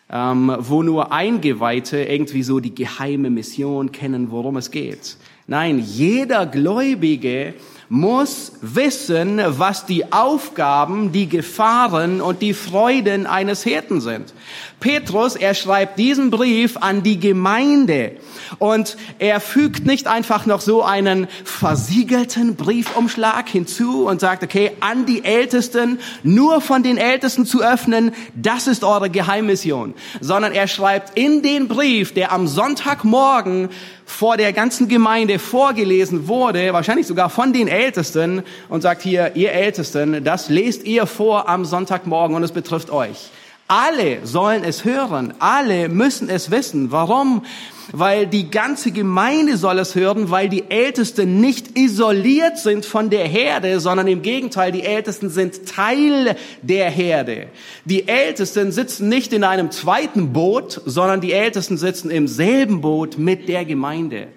ähm, 0.10 0.56
wo 0.60 0.82
nur 0.82 1.12
Eingeweihte 1.12 2.04
irgendwie 2.04 2.44
so 2.44 2.62
die 2.62 2.74
geheime 2.74 3.30
Mission 3.30 3.92
kennen, 3.92 4.32
worum 4.32 4.56
es 4.56 4.72
geht. 4.72 5.18
Nein, 5.50 5.80
jeder 5.80 6.46
Gläubige 6.46 7.54
muss 7.88 8.52
wissen, 8.62 9.42
was 9.46 9.86
die 9.86 10.12
Aufgaben, 10.12 11.14
die 11.14 11.30
Gefahren 11.30 12.20
und 12.20 12.42
die 12.42 12.54
Freuden 12.54 13.26
eines 13.26 13.64
Hirten 13.64 14.02
sind. 14.02 14.34
Petrus, 14.82 15.38
er 15.38 15.54
schreibt 15.54 15.98
diesen 15.98 16.32
Brief 16.32 16.76
an 16.78 17.02
die 17.02 17.20
Gemeinde 17.20 18.18
und 18.60 18.98
er 19.20 19.40
fügt 19.40 19.86
nicht 19.86 20.08
einfach 20.08 20.46
noch 20.46 20.60
so 20.60 20.84
einen 20.84 21.28
versiegelten 21.46 22.56
Briefumschlag 22.56 23.48
hinzu 23.48 24.06
und 24.06 24.20
sagt, 24.20 24.44
okay, 24.44 24.74
an 24.82 25.06
die 25.06 25.24
Ältesten, 25.24 26.00
nur 26.24 26.60
von 26.60 26.84
den 26.84 26.98
Ältesten 26.98 27.46
zu 27.46 27.64
öffnen, 27.64 28.12
das 28.36 28.68
ist 28.68 28.84
eure 28.84 29.10
Geheimmission, 29.10 29.94
sondern 30.20 30.52
er 30.52 30.68
schreibt 30.68 31.18
in 31.18 31.42
den 31.42 31.70
Brief, 31.70 32.14
der 32.14 32.34
am 32.34 32.48
Sonntagmorgen 32.48 33.70
vor 34.06 34.38
der 34.38 34.54
ganzen 34.54 34.88
Gemeinde 34.88 35.37
vorgelesen 35.40 36.28
wurde, 36.28 36.74
wahrscheinlich 36.74 37.08
sogar 37.08 37.30
von 37.30 37.54
den 37.54 37.68
Ältesten 37.68 38.44
und 38.70 38.82
sagt 38.82 39.02
hier, 39.02 39.36
ihr 39.36 39.52
Ältesten, 39.52 40.24
das 40.24 40.50
lest 40.50 40.84
ihr 40.86 41.06
vor 41.06 41.50
am 41.50 41.66
Sonntagmorgen 41.66 42.36
und 42.36 42.44
es 42.44 42.52
betrifft 42.52 42.90
euch. 42.90 43.30
Alle 43.70 44.26
sollen 44.26 44.64
es 44.64 44.86
hören, 44.86 45.34
alle 45.40 45.90
müssen 45.90 46.30
es 46.30 46.52
wissen. 46.52 46.90
Warum? 46.94 47.44
Weil 47.92 48.26
die 48.26 48.50
ganze 48.50 48.92
Gemeinde 48.92 49.58
soll 49.58 49.80
es 49.80 49.94
hören, 49.94 50.32
weil 50.32 50.48
die 50.48 50.70
Ältesten 50.70 51.42
nicht 51.42 51.78
isoliert 51.78 52.58
sind 52.58 52.86
von 52.86 53.10
der 53.10 53.28
Herde, 53.28 53.82
sondern 53.82 54.08
im 54.08 54.22
Gegenteil, 54.22 54.72
die 54.72 54.84
Ältesten 54.84 55.30
sind 55.30 55.66
Teil 55.68 56.38
der 56.62 56.90
Herde. 56.90 57.48
Die 57.84 58.08
Ältesten 58.08 58.72
sitzen 58.72 59.10
nicht 59.10 59.34
in 59.34 59.44
einem 59.44 59.70
zweiten 59.72 60.32
Boot, 60.32 60.82
sondern 60.86 61.20
die 61.20 61.34
Ältesten 61.34 61.78
sitzen 61.78 62.10
im 62.10 62.30
selben 62.30 62.80
Boot 62.80 63.18
mit 63.18 63.50
der 63.50 63.66
Gemeinde. 63.66 64.28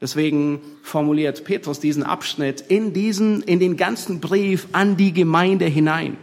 Deswegen 0.00 0.60
formuliert 0.82 1.44
Petrus 1.44 1.78
diesen 1.78 2.02
Abschnitt 2.02 2.62
in 2.62 2.92
diesen, 2.92 3.42
in 3.42 3.60
den 3.60 3.76
ganzen 3.76 4.20
Brief 4.20 4.68
an 4.72 4.96
die 4.96 5.12
Gemeinde 5.12 5.66
hinein. 5.66 6.16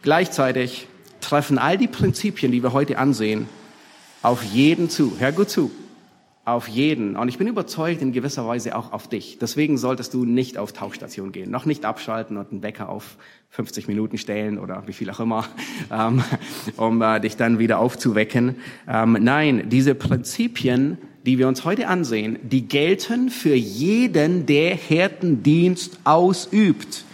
Gleichzeitig 0.00 0.88
treffen 1.20 1.58
all 1.58 1.78
die 1.78 1.86
Prinzipien, 1.86 2.50
die 2.50 2.62
wir 2.62 2.72
heute 2.72 2.98
ansehen, 2.98 3.48
auf 4.22 4.42
jeden 4.42 4.90
zu. 4.90 5.18
Hör 5.18 5.32
gut 5.32 5.50
zu. 5.50 5.70
Auf 6.44 6.66
jeden. 6.66 7.14
Und 7.14 7.28
ich 7.28 7.38
bin 7.38 7.46
überzeugt 7.46 8.02
in 8.02 8.10
gewisser 8.10 8.44
Weise 8.48 8.74
auch 8.74 8.92
auf 8.92 9.06
dich. 9.06 9.38
Deswegen 9.40 9.78
solltest 9.78 10.12
du 10.12 10.24
nicht 10.24 10.58
auf 10.58 10.72
Tauchstation 10.72 11.30
gehen. 11.30 11.52
Noch 11.52 11.66
nicht 11.66 11.84
abschalten 11.84 12.36
und 12.36 12.50
einen 12.50 12.64
Wecker 12.64 12.88
auf 12.88 13.16
50 13.50 13.86
Minuten 13.86 14.18
stellen 14.18 14.58
oder 14.58 14.82
wie 14.86 14.92
viel 14.92 15.08
auch 15.10 15.20
immer, 15.20 15.46
ähm, 15.92 16.24
um 16.76 17.00
äh, 17.00 17.20
dich 17.20 17.36
dann 17.36 17.60
wieder 17.60 17.78
aufzuwecken. 17.78 18.56
Ähm, 18.88 19.18
nein, 19.20 19.68
diese 19.68 19.94
Prinzipien, 19.94 20.98
die 21.24 21.38
wir 21.38 21.46
uns 21.46 21.64
heute 21.64 21.86
ansehen, 21.86 22.40
die 22.42 22.66
gelten 22.66 23.30
für 23.30 23.54
jeden, 23.54 24.44
der 24.44 24.74
Hirtendienst 24.74 26.00
ausübt. 26.02 27.04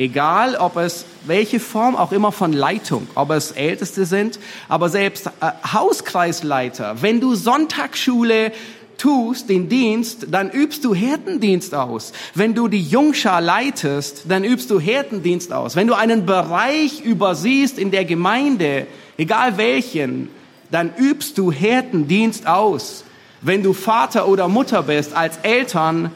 Egal, 0.00 0.56
ob 0.56 0.78
es 0.78 1.04
welche 1.26 1.60
Form 1.60 1.94
auch 1.94 2.10
immer 2.10 2.32
von 2.32 2.54
Leitung, 2.54 3.06
ob 3.14 3.32
es 3.32 3.50
Älteste 3.50 4.06
sind, 4.06 4.38
aber 4.66 4.88
selbst 4.88 5.26
äh, 5.26 5.30
Hauskreisleiter. 5.74 7.02
Wenn 7.02 7.20
du 7.20 7.34
Sonntagsschule 7.34 8.52
tust, 8.96 9.50
den 9.50 9.68
Dienst, 9.68 10.28
dann 10.30 10.48
übst 10.48 10.86
du 10.86 10.94
Hirtendienst 10.94 11.74
aus. 11.74 12.12
Wenn 12.34 12.54
du 12.54 12.66
die 12.66 12.82
Jungschar 12.82 13.42
leitest, 13.42 14.24
dann 14.26 14.42
übst 14.42 14.70
du 14.70 14.80
Hirtendienst 14.80 15.52
aus. 15.52 15.76
Wenn 15.76 15.86
du 15.86 15.92
einen 15.92 16.24
Bereich 16.24 17.02
übersiehst 17.02 17.78
in 17.78 17.90
der 17.90 18.06
Gemeinde, 18.06 18.86
egal 19.18 19.58
welchen, 19.58 20.30
dann 20.70 20.94
übst 20.96 21.36
du 21.36 21.52
Hirtendienst 21.52 22.46
aus. 22.46 23.04
Wenn 23.42 23.62
du 23.62 23.74
Vater 23.74 24.28
oder 24.28 24.48
Mutter 24.48 24.82
bist, 24.82 25.12
als 25.14 25.36
Eltern, 25.42 26.10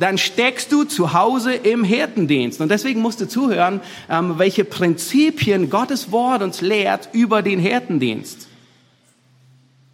dann 0.00 0.16
steckst 0.16 0.72
du 0.72 0.84
zu 0.84 1.12
Hause 1.12 1.52
im 1.52 1.84
Hirtendienst. 1.84 2.60
Und 2.60 2.70
deswegen 2.70 3.00
musst 3.00 3.20
du 3.20 3.28
zuhören, 3.28 3.80
ähm, 4.08 4.38
welche 4.38 4.64
Prinzipien 4.64 5.68
Gottes 5.68 6.10
Wort 6.10 6.42
uns 6.42 6.62
lehrt 6.62 7.10
über 7.12 7.42
den 7.42 7.60
Hirtendienst. 7.60 8.48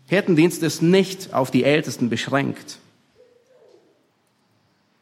Hirtendienst 0.06 0.62
ist 0.62 0.80
nicht 0.80 1.34
auf 1.34 1.50
die 1.50 1.64
Ältesten 1.64 2.08
beschränkt. 2.08 2.78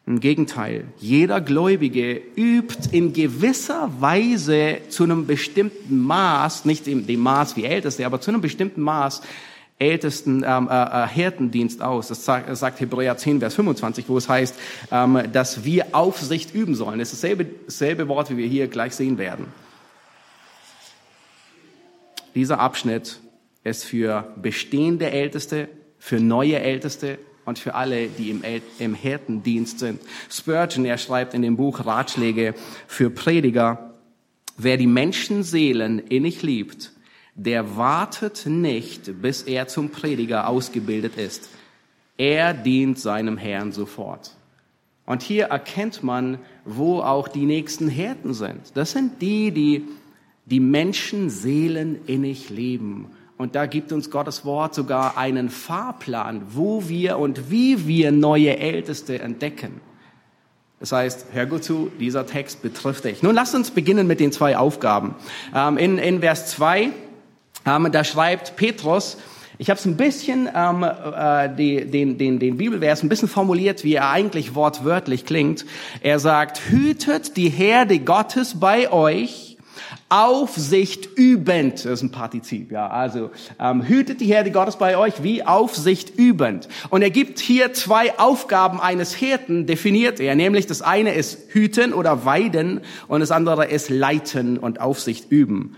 Im 0.06 0.20
Gegenteil, 0.20 0.84
jeder 0.98 1.40
Gläubige 1.40 2.20
übt 2.36 2.90
in 2.92 3.12
gewisser 3.12 3.90
Weise 4.00 4.78
zu 4.88 5.04
einem 5.04 5.26
bestimmten 5.26 5.98
Maß, 6.00 6.64
nicht 6.64 6.86
dem 6.86 7.20
Maß 7.20 7.56
wie 7.56 7.64
Älteste, 7.64 8.04
aber 8.04 8.20
zu 8.20 8.30
einem 8.30 8.42
bestimmten 8.42 8.82
Maß 8.82 9.22
ältesten 9.78 10.44
ähm, 10.46 10.68
äh, 10.70 11.04
äh, 11.04 11.08
Hirtendienst 11.08 11.82
aus. 11.82 12.08
Das 12.08 12.24
sagt, 12.24 12.80
Hebräer 12.80 13.16
10, 13.16 13.40
Vers 13.40 13.54
25, 13.54 14.08
wo 14.08 14.16
es 14.16 14.28
heißt, 14.28 14.54
ähm, 14.90 15.22
dass 15.32 15.64
wir 15.64 15.86
Aufsicht 15.92 16.54
üben 16.54 16.74
sollen. 16.74 16.98
Das 16.98 17.12
ist 17.12 17.22
dasselbe, 17.22 17.46
dasselbe 17.66 18.08
Wort, 18.08 18.30
wie 18.30 18.36
wir 18.36 18.46
hier 18.46 18.68
gleich 18.68 18.94
sehen 18.94 19.18
werden. 19.18 19.46
Dieser 22.34 22.60
Abschnitt 22.60 23.20
ist 23.62 23.84
für 23.84 24.32
bestehende 24.40 25.10
Älteste, 25.10 25.68
für 25.98 26.20
neue 26.20 26.60
Älteste 26.60 27.18
und 27.44 27.58
für 27.58 27.74
alle, 27.74 28.08
die 28.08 28.30
im, 28.30 28.42
im 28.78 28.94
Hirtendienst 28.94 29.78
sind. 29.78 30.00
Spurgeon, 30.30 30.84
er 30.84 30.98
schreibt 30.98 31.34
in 31.34 31.42
dem 31.42 31.56
Buch 31.56 31.84
Ratschläge 31.84 32.54
für 32.86 33.10
Prediger, 33.10 33.94
wer 34.56 34.76
die 34.76 34.86
Menschenseelen 34.86 35.98
innig 35.98 36.42
liebt, 36.42 36.93
der 37.34 37.76
wartet 37.76 38.46
nicht, 38.46 39.20
bis 39.20 39.42
er 39.42 39.66
zum 39.66 39.90
Prediger 39.90 40.48
ausgebildet 40.48 41.16
ist. 41.16 41.48
Er 42.16 42.54
dient 42.54 42.98
seinem 42.98 43.36
Herrn 43.36 43.72
sofort. 43.72 44.36
Und 45.06 45.22
hier 45.22 45.46
erkennt 45.46 46.02
man, 46.02 46.38
wo 46.64 47.00
auch 47.00 47.28
die 47.28 47.44
nächsten 47.44 47.88
Hirten 47.88 48.34
sind. 48.34 48.60
Das 48.74 48.92
sind 48.92 49.20
die, 49.20 49.50
die 49.50 49.84
die 50.46 50.60
Menschenseelen 50.60 52.00
innig 52.06 52.50
lieben. 52.50 53.06
Und 53.36 53.54
da 53.54 53.66
gibt 53.66 53.92
uns 53.92 54.10
Gottes 54.10 54.44
Wort 54.44 54.74
sogar 54.74 55.16
einen 55.16 55.48
Fahrplan, 55.48 56.42
wo 56.50 56.88
wir 56.88 57.18
und 57.18 57.50
wie 57.50 57.86
wir 57.86 58.12
neue 58.12 58.58
Älteste 58.58 59.18
entdecken. 59.20 59.80
Das 60.80 60.92
heißt, 60.92 61.26
hör 61.32 61.46
gut 61.46 61.64
zu, 61.64 61.90
dieser 61.98 62.26
Text 62.26 62.62
betrifft 62.62 63.04
dich. 63.04 63.22
Nun 63.22 63.34
lasst 63.34 63.54
uns 63.54 63.70
beginnen 63.70 64.06
mit 64.06 64.20
den 64.20 64.32
zwei 64.32 64.56
Aufgaben. 64.56 65.14
Ähm, 65.54 65.78
in, 65.78 65.98
in 65.98 66.20
Vers 66.20 66.50
2, 66.50 66.90
ähm, 67.66 67.88
da 67.92 68.04
schreibt 68.04 68.56
Petrus, 68.56 69.16
ich 69.56 69.70
habe 69.70 69.78
es 69.78 69.86
ein 69.86 69.96
bisschen, 69.96 70.48
ähm, 70.52 70.82
äh, 70.82 71.48
die, 71.54 71.84
den, 71.84 72.18
den, 72.18 72.38
den 72.40 72.56
Bibelvers 72.56 73.02
ein 73.02 73.08
bisschen 73.08 73.28
formuliert, 73.28 73.84
wie 73.84 73.94
er 73.94 74.10
eigentlich 74.10 74.54
wortwörtlich 74.54 75.26
klingt. 75.26 75.64
Er 76.00 76.18
sagt, 76.18 76.60
hütet 76.70 77.36
die 77.36 77.50
Herde 77.50 78.00
Gottes 78.00 78.58
bei 78.58 78.90
euch, 78.90 79.56
Aufsicht 80.08 81.08
übend, 81.16 81.84
das 81.84 81.86
ist 81.86 82.02
ein 82.02 82.10
Partizip, 82.10 82.70
ja, 82.70 82.88
also 82.88 83.30
ähm, 83.58 83.82
hütet 83.86 84.20
die 84.20 84.26
Herde 84.26 84.50
Gottes 84.50 84.76
bei 84.76 84.96
euch 84.96 85.22
wie 85.22 85.44
Aufsicht 85.44 86.18
übend. 86.18 86.68
Und 86.90 87.02
er 87.02 87.10
gibt 87.10 87.38
hier 87.38 87.72
zwei 87.72 88.18
Aufgaben 88.18 88.80
eines 88.80 89.14
Hirten, 89.14 89.66
definiert 89.66 90.20
er, 90.20 90.34
nämlich 90.34 90.66
das 90.66 90.82
eine 90.82 91.14
ist 91.14 91.52
hüten 91.52 91.92
oder 91.92 92.24
weiden 92.24 92.80
und 93.08 93.20
das 93.20 93.30
andere 93.30 93.66
ist 93.66 93.88
leiten 93.88 94.58
und 94.58 94.80
Aufsicht 94.80 95.30
üben. 95.30 95.76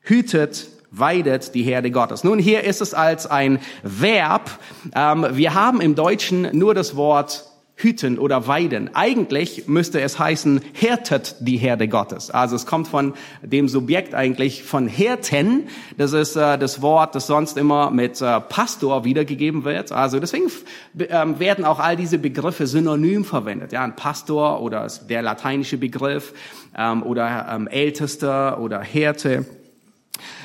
Hütet 0.00 0.68
weidet 0.90 1.54
die 1.54 1.62
Herde 1.62 1.90
Gottes. 1.90 2.24
Nun, 2.24 2.38
hier 2.38 2.64
ist 2.64 2.80
es 2.80 2.94
als 2.94 3.26
ein 3.26 3.58
Verb. 3.82 4.50
Ähm, 4.94 5.26
wir 5.32 5.54
haben 5.54 5.80
im 5.80 5.94
Deutschen 5.94 6.48
nur 6.52 6.74
das 6.74 6.96
Wort 6.96 7.44
hüten 7.78 8.18
oder 8.18 8.48
weiden. 8.48 8.90
Eigentlich 8.94 9.68
müsste 9.68 10.00
es 10.00 10.18
heißen, 10.18 10.60
härtet 10.72 11.36
die 11.40 11.56
Herde 11.56 11.86
Gottes. 11.86 12.30
Also 12.30 12.56
es 12.56 12.66
kommt 12.66 12.88
von 12.88 13.14
dem 13.40 13.68
Subjekt 13.68 14.14
eigentlich 14.14 14.64
von 14.64 14.88
Hirten. 14.88 15.68
Das 15.96 16.12
ist 16.12 16.34
äh, 16.34 16.58
das 16.58 16.82
Wort, 16.82 17.14
das 17.14 17.28
sonst 17.28 17.56
immer 17.56 17.90
mit 17.90 18.20
äh, 18.20 18.40
Pastor 18.40 19.04
wiedergegeben 19.04 19.64
wird. 19.64 19.92
Also 19.92 20.18
deswegen 20.18 20.50
ähm, 21.08 21.38
werden 21.38 21.64
auch 21.64 21.78
all 21.78 21.96
diese 21.96 22.18
Begriffe 22.18 22.66
synonym 22.66 23.24
verwendet. 23.24 23.70
Ja, 23.70 23.84
ein 23.84 23.94
Pastor 23.94 24.60
oder 24.60 24.88
der 25.08 25.22
lateinische 25.22 25.78
Begriff 25.78 26.34
ähm, 26.76 27.04
oder 27.04 27.46
ähm, 27.48 27.68
Ältester 27.68 28.60
oder 28.60 28.80
Hirte. 28.80 29.46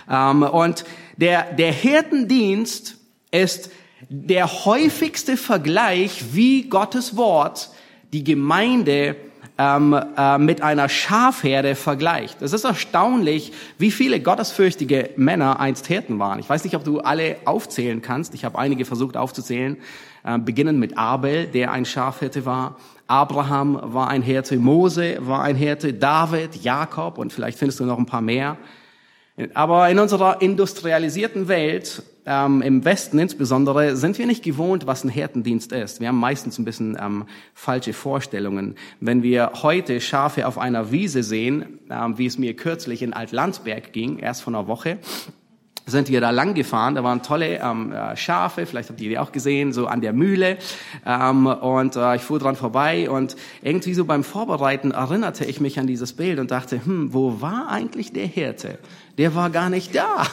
Ähm, 0.10 0.44
und 0.44 0.86
der, 1.18 1.54
der 1.54 1.72
Hirtendienst 1.72 2.98
ist 3.32 3.72
der 4.10 4.66
häufigste 4.66 5.38
Vergleich, 5.38 6.34
wie 6.34 6.70
Gottes 6.70 7.16
Wort 7.18 7.70
die 8.12 8.24
Gemeinde 8.24 9.16
ähm, 9.58 9.94
äh, 10.18 10.38
mit 10.38 10.62
einer 10.62 10.90
Schafherde 10.90 11.76
vergleicht. 11.76 12.42
Es 12.42 12.54
ist 12.54 12.64
erstaunlich, 12.64 13.54
wie 13.78 13.92
viele 13.92 14.20
gottesfürchtige 14.20 15.12
Männer 15.16 15.60
einst 15.60 15.88
Hirten 15.88 16.20
waren. 16.20 16.40
Ich 16.40 16.50
weiß 16.50 16.64
nicht, 16.64 16.76
ob 16.76 16.84
du 16.84 17.00
alle 17.00 17.38
aufzählen 17.46 18.02
kannst. 18.02 18.34
Ich 18.34 18.46
habe 18.46 18.58
einige 18.58 18.86
versucht 18.86 19.16
aufzuzählen. 19.16 19.78
Äh, 20.24 20.40
beginnen 20.40 20.80
mit 20.80 20.98
Abel, 20.98 21.48
der 21.48 21.72
ein 21.72 21.86
Schafhirte 21.86 22.46
war. 22.46 22.78
Abraham 23.08 23.80
war 23.82 24.08
ein 24.08 24.22
Hirte, 24.22 24.58
Mose 24.58 25.18
war 25.20 25.44
ein 25.44 25.56
Hirte, 25.56 25.94
David, 25.94 26.56
Jakob 26.64 27.18
und 27.18 27.34
vielleicht 27.34 27.60
findest 27.60 27.80
du 27.80 27.86
noch 27.86 27.98
ein 28.00 28.06
paar 28.06 28.22
mehr. 28.22 28.58
Aber 29.54 29.90
in 29.90 29.98
unserer 29.98 30.42
industrialisierten 30.42 31.48
Welt, 31.48 32.04
ähm, 32.26 32.62
im 32.62 32.86
Westen 32.86 33.18
insbesondere, 33.18 33.96
sind 33.96 34.18
wir 34.20 34.28
nicht 34.28 34.44
gewohnt, 34.44 34.86
was 34.86 35.04
ein 35.04 35.10
Hirtendienst 35.10 35.72
ist. 35.72 36.00
Wir 36.00 36.10
haben 36.10 36.20
meistens 36.20 36.60
ein 36.60 36.66
bisschen 36.66 36.98
ähm, 37.02 37.26
falsche 37.54 37.94
Vorstellungen. 37.94 38.76
Wenn 39.00 39.24
wir 39.24 39.52
heute 39.64 40.00
Schafe 40.02 40.48
auf 40.48 40.58
einer 40.60 40.92
Wiese 40.92 41.24
sehen, 41.24 41.80
ähm, 41.90 42.18
wie 42.18 42.28
es 42.28 42.38
mir 42.38 42.56
kürzlich 42.56 43.02
in 43.02 43.14
Altlandsberg 43.14 43.92
ging, 43.92 44.20
erst 44.20 44.44
vor 44.44 44.54
einer 44.54 44.68
Woche, 44.68 45.00
sind 45.86 46.10
wir 46.10 46.22
da 46.22 46.30
lang 46.30 46.54
gefahren. 46.54 46.96
Da 46.96 47.04
waren 47.04 47.22
tolle 47.22 47.60
ähm, 47.60 47.92
äh, 47.92 48.16
Schafe, 48.16 48.66
vielleicht 48.66 48.90
habt 48.90 49.02
ihr 49.02 49.10
die 49.10 49.18
auch 49.18 49.32
gesehen, 49.32 49.74
so 49.74 49.88
an 49.88 50.02
der 50.02 50.14
Mühle. 50.14 50.58
Ähm, 51.06 51.46
und 51.46 51.96
äh, 51.96 52.16
ich 52.16 52.22
fuhr 52.22 52.40
dran 52.40 52.56
vorbei 52.56 53.10
und 53.10 53.36
irgendwie 53.62 53.94
so 53.94 54.06
beim 54.06 54.24
Vorbereiten 54.24 54.92
erinnerte 54.92 55.46
ich 55.46 55.60
mich 55.60 55.80
an 55.80 55.88
dieses 55.88 56.14
Bild 56.14 56.40
und 56.40 56.52
dachte, 56.52 56.86
hm, 56.86 57.14
wo 57.14 57.42
war 57.42 57.70
eigentlich 57.70 58.14
der 58.14 58.28
Hirte? 58.28 58.80
der 59.18 59.36
war 59.36 59.52
gar 59.52 59.70
nicht 59.70 59.94
da. 59.94 60.26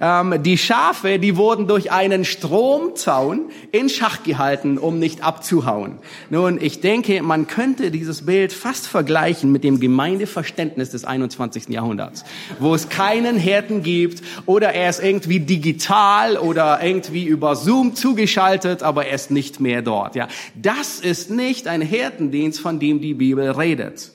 ähm, 0.00 0.42
die 0.42 0.56
Schafe, 0.56 1.18
die 1.18 1.36
wurden 1.36 1.66
durch 1.66 1.90
einen 1.90 2.24
Stromzaun 2.24 3.46
in 3.72 3.88
Schach 3.88 4.22
gehalten, 4.22 4.78
um 4.78 5.00
nicht 5.00 5.24
abzuhauen. 5.24 5.98
Nun, 6.30 6.60
ich 6.60 6.80
denke, 6.80 7.22
man 7.22 7.48
könnte 7.48 7.90
dieses 7.90 8.24
Bild 8.24 8.52
fast 8.52 8.86
vergleichen 8.86 9.50
mit 9.50 9.64
dem 9.64 9.80
Gemeindeverständnis 9.80 10.90
des 10.90 11.04
21. 11.04 11.68
Jahrhunderts, 11.68 12.24
wo 12.60 12.72
es 12.72 12.88
keinen 12.88 13.36
Hirten 13.36 13.82
gibt 13.82 14.22
oder 14.46 14.72
er 14.72 14.90
ist 14.90 15.02
irgendwie 15.02 15.40
digital 15.40 16.36
oder 16.38 16.82
irgendwie 16.82 17.24
über 17.24 17.56
Zoom 17.56 17.94
zugeschaltet, 17.94 18.82
aber 18.82 19.06
er 19.06 19.14
ist 19.14 19.30
nicht 19.30 19.60
mehr 19.60 19.82
dort. 19.82 20.14
Ja, 20.14 20.28
das 20.54 21.00
ist 21.00 21.30
nicht 21.30 21.68
ein 21.68 21.82
Hirtendienst, 21.82 22.60
von 22.60 22.78
dem 22.78 23.00
die 23.00 23.14
Bibel 23.14 23.50
redet. 23.50 24.12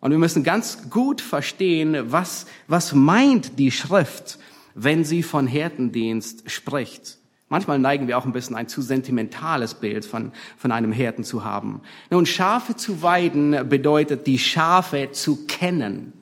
Und 0.00 0.10
wir 0.12 0.18
müssen 0.18 0.44
ganz 0.44 0.90
gut 0.90 1.20
verstehen, 1.20 1.96
was, 2.12 2.46
was 2.68 2.92
meint 2.92 3.58
die 3.58 3.70
Schrift, 3.70 4.38
wenn 4.74 5.04
sie 5.04 5.22
von 5.22 5.46
Hirtendienst 5.46 6.50
spricht. 6.50 7.18
Manchmal 7.48 7.78
neigen 7.78 8.08
wir 8.08 8.18
auch 8.18 8.26
ein 8.26 8.32
bisschen 8.32 8.56
ein 8.56 8.68
zu 8.68 8.82
sentimentales 8.82 9.74
Bild 9.74 10.04
von, 10.04 10.32
von 10.56 10.70
einem 10.70 10.92
Hirten 10.92 11.24
zu 11.24 11.44
haben. 11.44 11.80
Nun, 12.10 12.26
Schafe 12.26 12.76
zu 12.76 13.02
weiden 13.02 13.68
bedeutet, 13.68 14.26
die 14.26 14.38
Schafe 14.38 15.10
zu 15.12 15.46
kennen. 15.46 16.12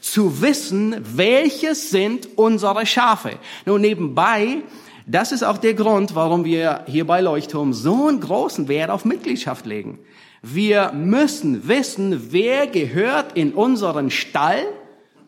Zu 0.00 0.40
wissen, 0.42 0.96
welches 1.16 1.90
sind 1.90 2.28
unsere 2.36 2.86
Schafe. 2.86 3.32
Nun, 3.66 3.80
nebenbei, 3.80 4.62
das 5.06 5.32
ist 5.32 5.42
auch 5.42 5.58
der 5.58 5.74
Grund, 5.74 6.14
warum 6.14 6.44
wir 6.44 6.84
hier 6.86 7.06
bei 7.06 7.20
Leuchtturm 7.20 7.72
so 7.72 8.08
einen 8.08 8.20
großen 8.20 8.68
Wert 8.68 8.90
auf 8.90 9.04
Mitgliedschaft 9.04 9.66
legen. 9.66 9.98
Wir 10.42 10.92
müssen 10.92 11.68
wissen, 11.68 12.32
wer 12.32 12.66
gehört 12.66 13.36
in 13.36 13.52
unseren 13.52 14.10
Stall 14.10 14.64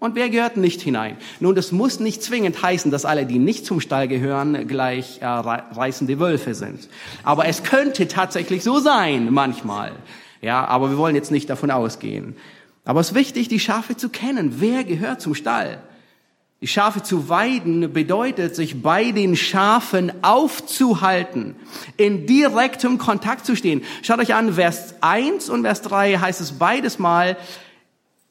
und 0.00 0.16
wer 0.16 0.28
gehört 0.28 0.56
nicht 0.56 0.82
hinein. 0.82 1.16
Nun, 1.40 1.54
das 1.54 1.72
muss 1.72 1.98
nicht 2.00 2.22
zwingend 2.22 2.62
heißen, 2.62 2.90
dass 2.90 3.04
alle, 3.04 3.24
die 3.24 3.38
nicht 3.38 3.64
zum 3.64 3.80
Stall 3.80 4.06
gehören, 4.06 4.68
gleich 4.68 5.22
äh, 5.22 5.26
reißende 5.26 6.20
Wölfe 6.20 6.54
sind. 6.54 6.88
Aber 7.22 7.46
es 7.46 7.62
könnte 7.62 8.06
tatsächlich 8.06 8.62
so 8.62 8.80
sein, 8.80 9.32
manchmal. 9.32 9.92
Ja, 10.42 10.66
aber 10.66 10.90
wir 10.90 10.98
wollen 10.98 11.14
jetzt 11.14 11.30
nicht 11.30 11.48
davon 11.48 11.70
ausgehen. 11.70 12.36
Aber 12.84 13.00
es 13.00 13.08
ist 13.10 13.14
wichtig, 13.14 13.48
die 13.48 13.60
Schafe 13.60 13.96
zu 13.96 14.08
kennen. 14.08 14.56
Wer 14.60 14.84
gehört 14.84 15.20
zum 15.20 15.34
Stall? 15.34 15.82
Die 16.60 16.68
Schafe 16.68 17.02
zu 17.02 17.28
weiden 17.28 17.92
bedeutet, 17.92 18.54
sich 18.56 18.80
bei 18.80 19.10
den 19.10 19.36
Schafen 19.36 20.12
aufzuhalten, 20.22 21.56
in 21.96 22.26
direktem 22.26 22.96
Kontakt 22.96 23.44
zu 23.44 23.54
stehen. 23.54 23.82
Schaut 24.02 24.18
euch 24.18 24.34
an, 24.34 24.54
Vers 24.54 24.94
1 25.02 25.50
und 25.50 25.62
Vers 25.62 25.82
3 25.82 26.16
heißt 26.16 26.40
es 26.40 26.52
beides 26.52 26.98
mal, 26.98 27.36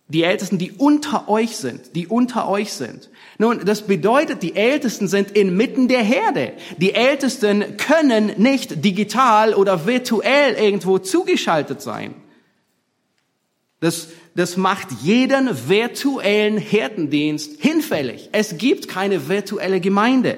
die 0.08 0.24
Ältesten, 0.24 0.58
die 0.58 0.72
unter 0.72 1.30
euch 1.30 1.58
sind, 1.58 1.96
die 1.96 2.08
unter 2.08 2.48
euch 2.48 2.74
sind. 2.74 3.10
Nun, 3.38 3.66
das 3.66 3.84
bedeutet, 3.84 4.44
die 4.44 4.56
Ältesten 4.56 5.08
sind 5.08 5.32
inmitten 5.32 5.88
der 5.88 6.04
Herde. 6.04 6.54
Die 6.78 6.94
Ältesten 6.94 7.78
können 7.78 8.34
nicht 8.38 8.84
digital 8.84 9.54
oder 9.54 9.86
virtuell 9.86 10.54
irgendwo 10.54 11.00
zugeschaltet 11.00 11.82
sein. 11.82 12.16
Das 13.80 14.08
das 14.36 14.58
macht 14.58 14.92
jeden 15.02 15.70
virtuellen 15.70 16.58
Hirtendienst 16.58 17.62
hinfällig. 17.62 18.30
Es 18.32 18.58
gibt 18.58 18.88
keine 18.88 19.28
virtuelle 19.28 19.80
Gemeinde. 19.80 20.38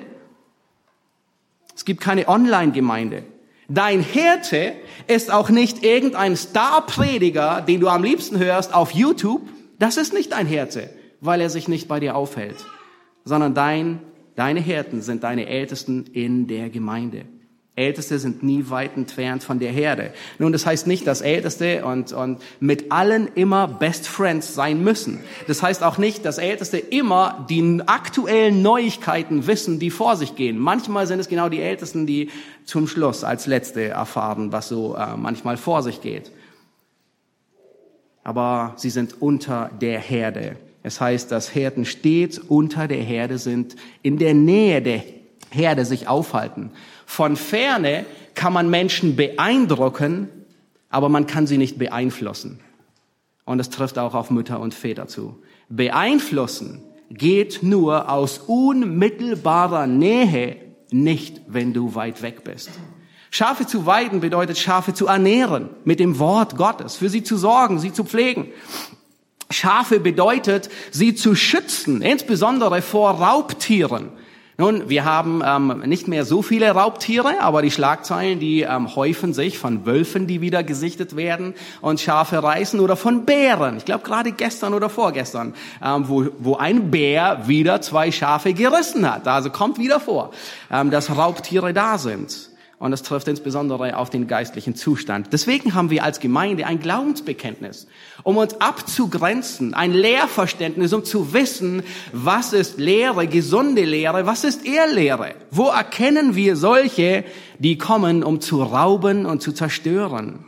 Es 1.75 1.85
gibt 1.85 2.01
keine 2.01 2.27
Online-Gemeinde. 2.27 3.23
Dein 3.67 4.01
Hirte 4.01 4.73
ist 5.07 5.31
auch 5.31 5.49
nicht 5.49 5.83
irgendein 5.83 6.35
Star-Prediger, 6.35 7.61
den 7.61 7.79
du 7.79 7.87
am 7.87 8.03
liebsten 8.03 8.37
hörst 8.37 8.73
auf 8.73 8.91
YouTube. 8.91 9.41
Das 9.79 9.97
ist 9.97 10.13
nicht 10.13 10.33
dein 10.33 10.45
Hirte, 10.45 10.89
weil 11.21 11.41
er 11.41 11.49
sich 11.49 11.67
nicht 11.67 11.87
bei 11.87 11.99
dir 11.99 12.15
aufhält, 12.15 12.57
sondern 13.23 13.53
dein, 13.53 14.01
deine 14.35 14.59
Hirten 14.59 15.01
sind 15.01 15.23
deine 15.23 15.47
Ältesten 15.47 16.05
in 16.13 16.47
der 16.47 16.69
Gemeinde. 16.69 17.25
Älteste 17.77 18.19
sind 18.19 18.41
nie 18.41 18.69
weit 18.69 18.95
entfernt 18.95 19.43
von 19.43 19.59
der 19.59 19.71
Herde. 19.71 20.13
Nun, 20.39 20.53
das 20.53 20.65
heißt 20.65 20.87
nicht, 20.87 21.05
dass 21.07 21.19
Älteste 21.19 21.83
und, 21.85 22.13
und 22.13 22.41
mit 22.61 22.91
allen 22.91 23.27
immer 23.35 23.67
Best 23.67 24.07
Friends 24.07 24.55
sein 24.55 24.81
müssen. 24.81 25.19
Das 25.47 25.61
heißt 25.61 25.83
auch 25.83 25.97
nicht, 25.97 26.23
dass 26.23 26.37
Älteste 26.37 26.77
immer 26.77 27.45
die 27.49 27.81
aktuellen 27.85 28.61
Neuigkeiten 28.61 29.45
wissen, 29.47 29.77
die 29.79 29.91
vor 29.91 30.15
sich 30.15 30.35
gehen. 30.35 30.57
Manchmal 30.57 31.05
sind 31.05 31.19
es 31.19 31.27
genau 31.27 31.49
die 31.49 31.61
Ältesten, 31.61 32.07
die 32.07 32.29
zum 32.63 32.87
Schluss 32.87 33.25
als 33.25 33.45
Letzte 33.45 33.89
erfahren, 33.89 34.53
was 34.53 34.69
so 34.69 34.95
äh, 34.95 35.17
manchmal 35.17 35.57
vor 35.57 35.83
sich 35.83 36.01
geht. 36.01 36.31
aber 38.25 38.73
sie 38.75 38.89
sind 38.89 39.21
unter 39.21 39.69
der 39.79 39.99
Herde. 39.99 40.57
Es 40.83 40.99
heißt, 40.99 41.31
dass 41.31 41.53
Herden 41.53 41.85
stets 41.85 42.39
unter 42.39 42.87
der 42.87 43.01
Herde 43.01 43.37
sind, 43.37 43.75
in 44.01 44.17
der 44.17 44.33
Nähe 44.33 44.81
der 44.81 45.03
Herde 45.51 45.85
sich 45.85 46.07
aufhalten. 46.07 46.71
Von 47.05 47.35
ferne 47.35 48.05
kann 48.33 48.53
man 48.53 48.69
Menschen 48.69 49.15
beeindrucken, 49.15 50.29
aber 50.89 51.09
man 51.09 51.27
kann 51.27 51.47
sie 51.47 51.57
nicht 51.57 51.77
beeinflussen. 51.77 52.59
Und 53.45 53.57
das 53.59 53.69
trifft 53.69 53.97
auch 53.97 54.15
auf 54.15 54.31
Mütter 54.31 54.59
und 54.59 54.73
Väter 54.73 55.07
zu. 55.07 55.37
Beeinflussen 55.69 56.81
geht 57.09 57.63
nur 57.63 58.09
aus 58.09 58.39
unmittelbarer 58.39 59.87
Nähe, 59.87 60.57
nicht 60.91 61.41
wenn 61.47 61.73
du 61.73 61.95
weit 61.95 62.21
weg 62.21 62.43
bist. 62.43 62.69
Schafe 63.29 63.67
zu 63.67 63.85
weiden 63.85 64.21
bedeutet 64.21 64.57
Schafe 64.57 64.93
zu 64.93 65.07
ernähren 65.07 65.69
mit 65.83 65.99
dem 65.99 66.19
Wort 66.19 66.55
Gottes, 66.55 66.95
für 66.95 67.09
sie 67.09 67.23
zu 67.23 67.37
sorgen, 67.37 67.79
sie 67.79 67.91
zu 67.91 68.05
pflegen. 68.05 68.47
Schafe 69.51 69.99
bedeutet, 69.99 70.69
sie 70.91 71.15
zu 71.15 71.35
schützen, 71.35 72.01
insbesondere 72.01 72.81
vor 72.81 73.11
Raubtieren. 73.11 74.09
Nun, 74.57 74.87
wir 74.89 75.03
haben 75.03 75.41
ähm, 75.45 75.83
nicht 75.85 76.07
mehr 76.07 76.23
so 76.23 76.41
viele 76.41 76.71
Raubtiere, 76.71 77.41
aber 77.41 77.61
die 77.61 77.71
Schlagzeilen, 77.71 78.39
die 78.39 78.61
ähm, 78.61 78.95
häufen 78.95 79.33
sich 79.33 79.59
von 79.59 79.85
Wölfen, 79.85 80.27
die 80.27 80.39
wieder 80.39 80.63
gesichtet 80.63 81.17
werden 81.17 81.55
und 81.81 81.99
Schafe 81.99 82.41
reißen 82.41 82.79
oder 82.79 82.95
von 82.95 83.25
Bären. 83.25 83.75
Ich 83.75 83.83
glaube 83.83 84.05
gerade 84.05 84.31
gestern 84.31 84.73
oder 84.73 84.89
vorgestern, 84.89 85.53
ähm, 85.83 86.05
wo, 86.07 86.27
wo 86.39 86.55
ein 86.55 86.89
Bär 86.89 87.47
wieder 87.47 87.81
zwei 87.81 88.13
Schafe 88.13 88.53
gerissen 88.53 89.11
hat. 89.11 89.27
Also 89.27 89.49
kommt 89.49 89.77
wieder 89.77 89.99
vor, 89.99 90.31
ähm, 90.71 90.89
dass 90.89 91.09
Raubtiere 91.09 91.73
da 91.73 91.97
sind. 91.97 92.54
Und 92.77 92.91
das 92.91 93.03
trifft 93.03 93.29
insbesondere 93.29 93.95
auf 93.95 94.09
den 94.09 94.27
geistlichen 94.27 94.75
Zustand. 94.75 95.31
Deswegen 95.31 95.75
haben 95.75 95.89
wir 95.89 96.03
als 96.03 96.19
Gemeinde 96.19 96.65
ein 96.65 96.79
Glaubensbekenntnis, 96.79 97.87
um 98.23 98.35
uns 98.35 98.59
abzugrenzen, 98.59 99.73
ein 99.73 99.93
Lehrverständnis, 99.93 100.91
um 100.91 101.05
zu 101.05 101.33
wissen, 101.33 101.83
was 102.11 102.51
ist 102.51 102.77
Lehre, 102.77 103.27
gesunde 103.27 103.85
Lehre, 103.85 104.25
was 104.25 104.43
ist 104.43 104.65
Ehrlehre. 104.65 105.35
Wo 105.51 105.67
erkennen 105.67 106.35
wir 106.35 106.57
solche, 106.57 107.23
die 107.59 107.77
kommen, 107.77 108.23
um 108.23 108.41
zu 108.41 108.61
rauben 108.61 109.25
und 109.25 109.41
zu 109.41 109.53
zerstören? 109.53 110.43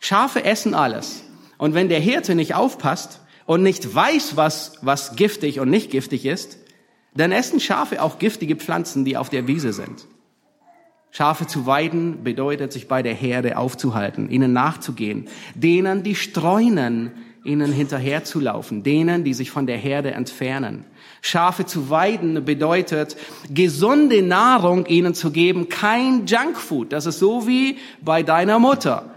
Schafe 0.00 0.44
essen 0.44 0.74
alles. 0.74 1.22
Und 1.58 1.74
wenn 1.74 1.88
der 1.88 2.00
Hirte 2.00 2.34
nicht 2.34 2.54
aufpasst 2.56 3.20
und 3.46 3.62
nicht 3.62 3.94
weiß, 3.94 4.36
was, 4.36 4.72
was 4.82 5.14
giftig 5.14 5.60
und 5.60 5.70
nicht 5.70 5.92
giftig 5.92 6.26
ist, 6.26 6.58
dann 7.14 7.30
essen 7.30 7.60
Schafe 7.60 8.02
auch 8.02 8.18
giftige 8.18 8.56
Pflanzen, 8.56 9.04
die 9.04 9.16
auf 9.16 9.28
der 9.28 9.46
Wiese 9.46 9.72
sind. 9.72 10.06
Schafe 11.12 11.46
zu 11.46 11.66
weiden 11.66 12.22
bedeutet, 12.22 12.72
sich 12.72 12.86
bei 12.86 13.02
der 13.02 13.14
Herde 13.14 13.56
aufzuhalten, 13.56 14.30
ihnen 14.30 14.52
nachzugehen, 14.52 15.26
denen, 15.54 16.02
die 16.02 16.14
streunen, 16.14 17.10
ihnen 17.44 17.72
hinterherzulaufen, 17.72 18.82
denen, 18.82 19.24
die 19.24 19.34
sich 19.34 19.50
von 19.50 19.66
der 19.66 19.76
Herde 19.76 20.12
entfernen. 20.12 20.84
Schafe 21.22 21.66
zu 21.66 21.90
weiden 21.90 22.44
bedeutet, 22.44 23.16
gesunde 23.52 24.22
Nahrung 24.22 24.86
ihnen 24.86 25.14
zu 25.14 25.30
geben, 25.30 25.68
kein 25.68 26.26
Junkfood. 26.26 26.92
Das 26.92 27.06
ist 27.06 27.18
so 27.18 27.46
wie 27.46 27.78
bei 28.02 28.22
deiner 28.22 28.58
Mutter, 28.58 29.14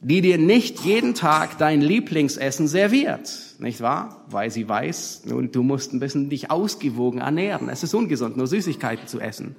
die 0.00 0.20
dir 0.20 0.38
nicht 0.38 0.80
jeden 0.80 1.14
Tag 1.14 1.58
dein 1.58 1.80
Lieblingsessen 1.80 2.68
serviert, 2.68 3.54
nicht 3.58 3.80
wahr? 3.80 4.24
Weil 4.28 4.50
sie 4.50 4.68
weiß, 4.68 5.22
nun, 5.26 5.52
du 5.52 5.62
musst 5.62 5.92
ein 5.92 6.00
bisschen 6.00 6.28
dich 6.28 6.50
ausgewogen 6.50 7.20
ernähren. 7.20 7.68
Es 7.68 7.84
ist 7.84 7.94
ungesund, 7.94 8.36
nur 8.36 8.48
Süßigkeiten 8.48 9.06
zu 9.06 9.20
essen. 9.20 9.54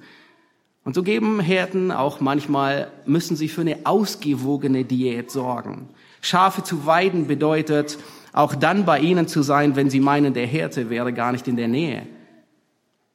Und 0.84 0.94
so 0.94 1.02
geben 1.02 1.40
Herden 1.40 1.90
auch 1.90 2.20
manchmal, 2.20 2.88
müssen 3.06 3.36
sie 3.36 3.48
für 3.48 3.62
eine 3.62 3.78
ausgewogene 3.84 4.84
Diät 4.84 5.30
sorgen. 5.30 5.88
Schafe 6.20 6.62
zu 6.62 6.84
weiden 6.84 7.26
bedeutet, 7.26 7.98
auch 8.34 8.54
dann 8.54 8.84
bei 8.84 9.00
ihnen 9.00 9.26
zu 9.26 9.42
sein, 9.42 9.76
wenn 9.76 9.88
sie 9.88 10.00
meinen, 10.00 10.34
der 10.34 10.46
Hirte 10.46 10.90
wäre 10.90 11.12
gar 11.12 11.32
nicht 11.32 11.48
in 11.48 11.56
der 11.56 11.68
Nähe. 11.68 12.06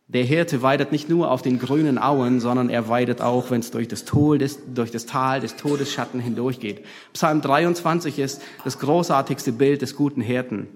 Der 0.07 0.23
Hirte 0.23 0.63
weidet 0.63 0.91
nicht 0.91 1.07
nur 1.07 1.29
auf 1.29 1.43
den 1.43 1.59
grünen 1.59 1.99
Auen, 1.99 2.39
sondern 2.39 2.71
er 2.71 2.89
weidet 2.89 3.21
auch, 3.21 3.51
wenn 3.51 3.59
es 3.59 3.69
durch 3.69 3.87
das, 3.87 4.05
durch 4.05 4.89
das 4.89 5.05
Tal 5.05 5.39
des 5.39 5.55
Todesschatten 5.55 6.19
hindurchgeht. 6.19 6.83
Psalm 7.13 7.41
23 7.41 8.17
ist 8.17 8.41
das 8.63 8.79
großartigste 8.79 9.51
Bild 9.51 9.83
des 9.83 9.95
guten 9.95 10.21
Hirten. 10.21 10.67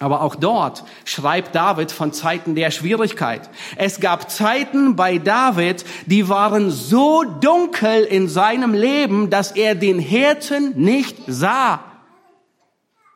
Aber 0.00 0.22
auch 0.22 0.34
dort 0.34 0.84
schreibt 1.04 1.54
David 1.54 1.92
von 1.92 2.12
Zeiten 2.12 2.56
der 2.56 2.72
Schwierigkeit. 2.72 3.48
Es 3.76 4.00
gab 4.00 4.28
Zeiten 4.30 4.96
bei 4.96 5.18
David, 5.18 5.84
die 6.06 6.28
waren 6.28 6.70
so 6.70 7.22
dunkel 7.22 8.02
in 8.02 8.28
seinem 8.28 8.74
Leben, 8.74 9.30
dass 9.30 9.52
er 9.52 9.76
den 9.76 10.00
Hirten 10.00 10.72
nicht 10.76 11.16
sah. 11.28 11.84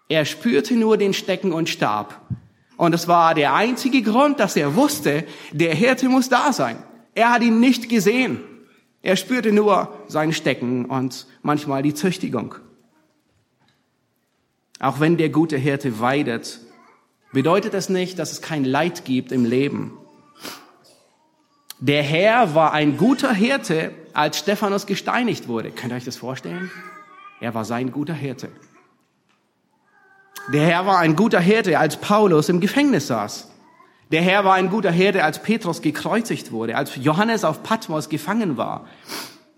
Er 0.09 0.25
spürte 0.25 0.75
nur 0.75 0.97
den 0.97 1.15
Stecken 1.15 1.53
und 1.53 1.69
Stab. 1.69 2.21
Und 2.77 2.95
es 2.95 3.09
war 3.09 3.35
der 3.35 3.55
einzige 3.55 4.03
Grund, 4.03 4.39
dass 4.39 4.55
er 4.55 4.77
wusste, 4.77 5.27
der 5.51 5.75
Hirte 5.75 6.09
muss 6.09 6.29
da 6.29 6.53
sein. 6.53 6.81
Er 7.13 7.33
hat 7.33 7.43
ihn 7.43 7.59
nicht 7.59 7.89
gesehen. 7.89 8.41
Er 9.03 9.17
spürte 9.17 9.51
nur 9.51 9.93
sein 10.07 10.33
Stecken 10.33 10.85
und 10.85 11.27
manchmal 11.43 11.83
die 11.83 11.95
Züchtigung. 11.95 12.55
Auch 14.79 15.01
wenn 15.01 15.17
der 15.17 15.29
gute 15.29 15.57
Hirte 15.57 15.99
weidet, 15.99 16.61
bedeutet 17.33 17.75
es 17.75 17.89
nicht, 17.89 18.19
dass 18.19 18.33
es 18.33 18.43
kein 18.43 18.65
Leid 18.65 19.05
gibt 19.05 19.33
im 19.33 19.45
Leben. 19.45 19.97
Der 21.81 22.03
Herr 22.03 22.55
war 22.55 22.73
ein 22.73 22.97
guter 22.97 23.33
Hirte, 23.33 23.93
als 24.13 24.39
Stephanus 24.39 24.87
gesteinigt 24.87 25.47
wurde. 25.47 25.71
Könnt 25.71 25.93
ihr 25.93 25.97
euch 25.97 26.05
das 26.05 26.17
vorstellen? 26.17 26.71
Er 27.41 27.55
war 27.55 27.65
sein 27.65 27.93
guter 27.93 28.15
Hirte. 28.15 28.49
Der 30.53 30.67
Herr 30.67 30.87
war 30.87 30.99
ein 30.99 31.15
guter 31.15 31.41
Hirte, 31.41 31.79
als 31.79 31.99
Paulus 31.99 32.49
im 32.49 32.61
Gefängnis 32.61 33.07
saß. 33.07 33.49
Der 34.11 34.23
Herr 34.23 34.45
war 34.45 34.55
ein 34.55 34.71
guter 34.71 34.91
Hirte, 34.91 35.23
als 35.23 35.43
Petrus 35.43 35.83
gekreuzigt 35.83 36.51
wurde, 36.51 36.77
als 36.77 36.97
Johannes 36.97 37.45
auf 37.45 37.63
Patmos 37.63 38.09
gefangen 38.09 38.57
war. 38.57 38.87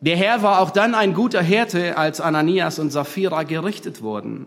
Der 0.00 0.16
Herr 0.16 0.42
war 0.42 0.60
auch 0.60 0.70
dann 0.70 0.94
ein 0.94 1.14
guter 1.14 1.42
Hirte, 1.42 1.96
als 1.96 2.20
Ananias 2.20 2.78
und 2.78 2.90
Sapphira 2.90 3.44
gerichtet 3.44 4.02
wurden. 4.02 4.46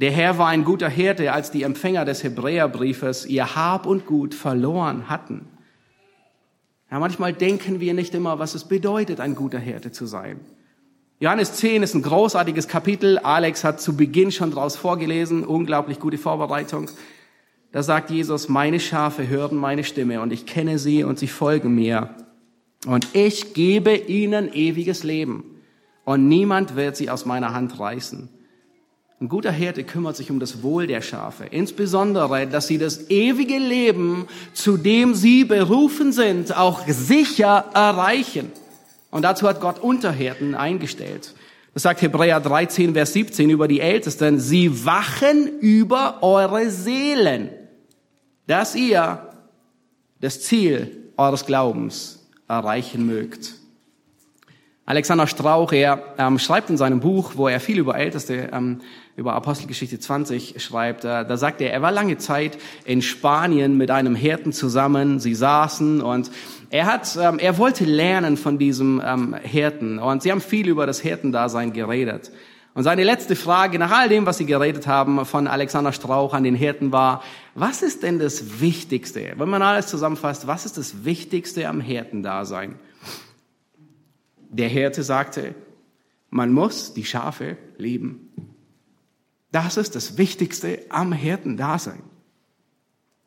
Der 0.00 0.12
Herr 0.12 0.38
war 0.38 0.48
ein 0.48 0.64
guter 0.64 0.88
Hirte, 0.88 1.30
als 1.34 1.50
die 1.50 1.62
Empfänger 1.62 2.06
des 2.06 2.24
Hebräerbriefes 2.24 3.26
ihr 3.26 3.54
Hab 3.54 3.84
und 3.84 4.06
Gut 4.06 4.34
verloren 4.34 5.10
hatten. 5.10 5.46
Ja, 6.90 6.98
manchmal 6.98 7.34
denken 7.34 7.80
wir 7.80 7.92
nicht 7.92 8.14
immer, 8.14 8.38
was 8.38 8.54
es 8.54 8.64
bedeutet, 8.64 9.20
ein 9.20 9.34
guter 9.34 9.58
Hirte 9.58 9.92
zu 9.92 10.06
sein. 10.06 10.40
Johannes 11.18 11.52
10 11.52 11.82
ist 11.82 11.94
ein 11.94 12.00
großartiges 12.00 12.66
Kapitel. 12.66 13.18
Alex 13.18 13.62
hat 13.62 13.82
zu 13.82 13.94
Beginn 13.94 14.32
schon 14.32 14.52
daraus 14.52 14.74
vorgelesen. 14.74 15.44
Unglaublich 15.44 16.00
gute 16.00 16.16
Vorbereitung. 16.16 16.88
Da 17.70 17.82
sagt 17.82 18.10
Jesus, 18.10 18.48
meine 18.48 18.80
Schafe 18.80 19.28
hören 19.28 19.58
meine 19.58 19.84
Stimme 19.84 20.22
und 20.22 20.32
ich 20.32 20.46
kenne 20.46 20.78
sie 20.78 21.04
und 21.04 21.18
sie 21.18 21.28
folgen 21.28 21.74
mir. 21.74 22.14
Und 22.86 23.08
ich 23.12 23.52
gebe 23.52 23.94
ihnen 23.94 24.50
ewiges 24.54 25.04
Leben 25.04 25.60
und 26.06 26.26
niemand 26.26 26.74
wird 26.74 26.96
sie 26.96 27.10
aus 27.10 27.26
meiner 27.26 27.52
Hand 27.52 27.78
reißen. 27.78 28.30
Ein 29.22 29.28
guter 29.28 29.52
Hirte 29.52 29.84
kümmert 29.84 30.16
sich 30.16 30.30
um 30.30 30.40
das 30.40 30.62
Wohl 30.62 30.86
der 30.86 31.02
Schafe, 31.02 31.44
insbesondere, 31.44 32.46
dass 32.46 32.68
sie 32.68 32.78
das 32.78 33.10
ewige 33.10 33.58
Leben, 33.58 34.26
zu 34.54 34.78
dem 34.78 35.14
sie 35.14 35.44
berufen 35.44 36.10
sind, 36.12 36.56
auch 36.56 36.88
sicher 36.88 37.66
erreichen. 37.74 38.50
Und 39.10 39.20
dazu 39.20 39.46
hat 39.46 39.60
Gott 39.60 39.78
Unterhirten 39.78 40.54
eingestellt. 40.54 41.34
Das 41.74 41.82
sagt 41.82 42.00
Hebräer 42.00 42.40
13, 42.40 42.94
Vers 42.94 43.12
17 43.12 43.50
über 43.50 43.68
die 43.68 43.80
Ältesten. 43.80 44.40
Sie 44.40 44.86
wachen 44.86 45.58
über 45.60 46.22
eure 46.22 46.70
Seelen, 46.70 47.50
dass 48.46 48.74
ihr 48.74 49.28
das 50.22 50.40
Ziel 50.40 51.12
eures 51.18 51.44
Glaubens 51.44 52.26
erreichen 52.48 53.04
mögt. 53.04 53.59
Alexander 54.90 55.28
Strauch, 55.28 55.70
er 55.70 56.02
ähm, 56.18 56.40
schreibt 56.40 56.68
in 56.68 56.76
seinem 56.76 56.98
Buch, 56.98 57.34
wo 57.36 57.46
er 57.46 57.60
viel 57.60 57.78
über 57.78 57.96
Älteste, 57.96 58.50
ähm, 58.52 58.80
über 59.14 59.34
Apostelgeschichte 59.34 60.00
20 60.00 60.60
schreibt, 60.60 61.04
äh, 61.04 61.24
da 61.24 61.36
sagt 61.36 61.60
er, 61.60 61.72
er 61.72 61.80
war 61.80 61.92
lange 61.92 62.18
Zeit 62.18 62.58
in 62.84 63.00
Spanien 63.00 63.76
mit 63.76 63.92
einem 63.92 64.16
Hirten 64.16 64.52
zusammen, 64.52 65.20
sie 65.20 65.36
saßen 65.36 66.00
und 66.00 66.32
er 66.70 66.86
hat, 66.86 67.16
ähm, 67.22 67.38
er 67.38 67.56
wollte 67.56 67.84
lernen 67.84 68.36
von 68.36 68.58
diesem 68.58 69.00
ähm, 69.06 69.36
Hirten 69.40 70.00
und 70.00 70.24
sie 70.24 70.32
haben 70.32 70.40
viel 70.40 70.66
über 70.66 70.86
das 70.86 70.98
Hirtendasein 70.98 71.72
geredet. 71.72 72.32
Und 72.74 72.82
seine 72.82 73.04
letzte 73.04 73.36
Frage 73.36 73.78
nach 73.78 73.92
all 73.92 74.08
dem, 74.08 74.26
was 74.26 74.38
sie 74.38 74.46
geredet 74.46 74.88
haben, 74.88 75.24
von 75.24 75.46
Alexander 75.46 75.92
Strauch 75.92 76.34
an 76.34 76.42
den 76.42 76.56
Hirten 76.56 76.90
war, 76.90 77.22
was 77.54 77.82
ist 77.82 78.02
denn 78.02 78.18
das 78.18 78.60
Wichtigste? 78.60 79.34
Wenn 79.36 79.50
man 79.50 79.62
alles 79.62 79.86
zusammenfasst, 79.86 80.48
was 80.48 80.66
ist 80.66 80.78
das 80.78 81.04
Wichtigste 81.04 81.68
am 81.68 81.80
Hirtendasein? 81.80 82.74
Der 84.50 84.68
Hirte 84.68 85.02
sagte, 85.02 85.54
man 86.28 86.52
muss 86.52 86.92
die 86.92 87.04
Schafe 87.04 87.56
lieben. 87.78 88.30
Das 89.52 89.76
ist 89.76 89.96
das 89.96 90.18
Wichtigste 90.18 90.80
am 90.90 91.12
Hirtendasein. 91.12 92.02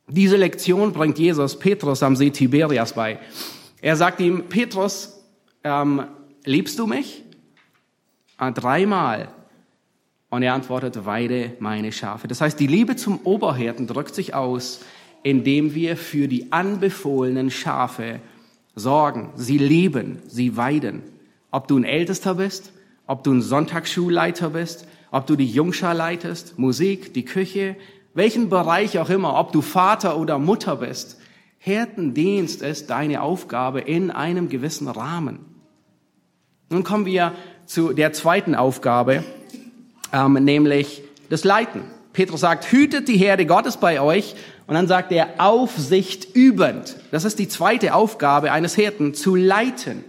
Diese 0.08 0.38
Lektion 0.38 0.94
bringt 0.94 1.18
Jesus 1.18 1.58
Petrus 1.58 2.04
am 2.04 2.16
See 2.16 2.30
Tiberias 2.30 2.94
bei. 2.94 3.20
Er 3.82 3.96
sagt 3.96 4.20
ihm, 4.20 4.46
Petrus, 4.48 5.22
ähm, 5.64 6.06
liebst 6.46 6.78
du 6.80 6.88
mich? 6.88 7.24
Ah, 8.38 8.52
dreimal. 8.52 9.30
Und 10.30 10.44
er 10.44 10.54
antwortet, 10.54 11.06
weide 11.06 11.54
meine 11.60 11.92
Schafe. 11.92 12.28
Das 12.28 12.42
heißt, 12.42 12.60
die 12.60 12.68
Liebe 12.68 12.96
zum 12.96 13.20
Oberhirten 13.24 13.88
drückt 13.88 14.16
sich 14.16 14.34
aus, 14.34 14.82
indem 15.24 15.74
wir 15.74 15.96
für 15.96 16.28
die 16.28 16.52
anbefohlenen 16.52 17.50
Schafe 17.52 18.20
sorgen, 18.76 19.32
sie 19.36 19.58
lieben, 19.58 20.20
sie 20.28 20.58
weiden. 20.58 21.04
Ob 21.54 21.68
du 21.68 21.78
ein 21.78 21.84
Ältester 21.84 22.34
bist, 22.34 22.74
ob 23.06 23.24
du 23.24 23.32
ein 23.32 23.44
Sonntagsschulleiter 23.44 24.50
bist, 24.50 24.88
ob 25.12 25.28
du 25.28 25.36
die 25.36 25.46
Jungschar 25.46 25.94
leitest, 25.94 26.58
Musik, 26.58 27.14
die 27.14 27.26
Küche, 27.26 27.76
welchen 28.16 28.50
Bereich 28.50 28.98
auch 28.98 29.12
immer, 29.12 29.40
ob 29.40 29.52
du 29.52 29.62
Vater 29.62 30.18
oder 30.18 30.40
Mutter 30.40 30.78
bist. 30.78 31.20
Hirtendienst 31.60 32.64
ist 32.64 32.90
deine 32.90 33.22
Aufgabe 33.22 33.82
in 33.82 34.10
einem 34.10 34.50
gewissen 34.50 34.88
Rahmen. 34.88 35.46
Nun 36.70 36.84
kommen 36.84 37.06
wir 37.06 37.34
zu 37.68 37.94
der 37.94 38.14
zweiten 38.14 38.56
Aufgabe, 38.56 39.24
ähm, 40.12 40.34
nämlich 40.34 41.04
das 41.30 41.44
Leiten. 41.44 41.84
Petrus 42.14 42.40
sagt, 42.40 42.72
hütet 42.72 43.08
die 43.08 43.18
Herde 43.18 43.46
Gottes 43.46 43.78
bei 43.78 44.02
euch. 44.02 44.34
Und 44.66 44.74
dann 44.74 44.88
sagt 44.88 45.12
er, 45.12 45.36
Aufsicht 45.38 46.34
übend. 46.34 46.96
Das 47.12 47.26
ist 47.26 47.38
die 47.38 47.48
zweite 47.48 47.94
Aufgabe 47.94 48.52
eines 48.52 48.74
Hirten, 48.74 49.14
zu 49.14 49.36
leiten. 49.36 50.04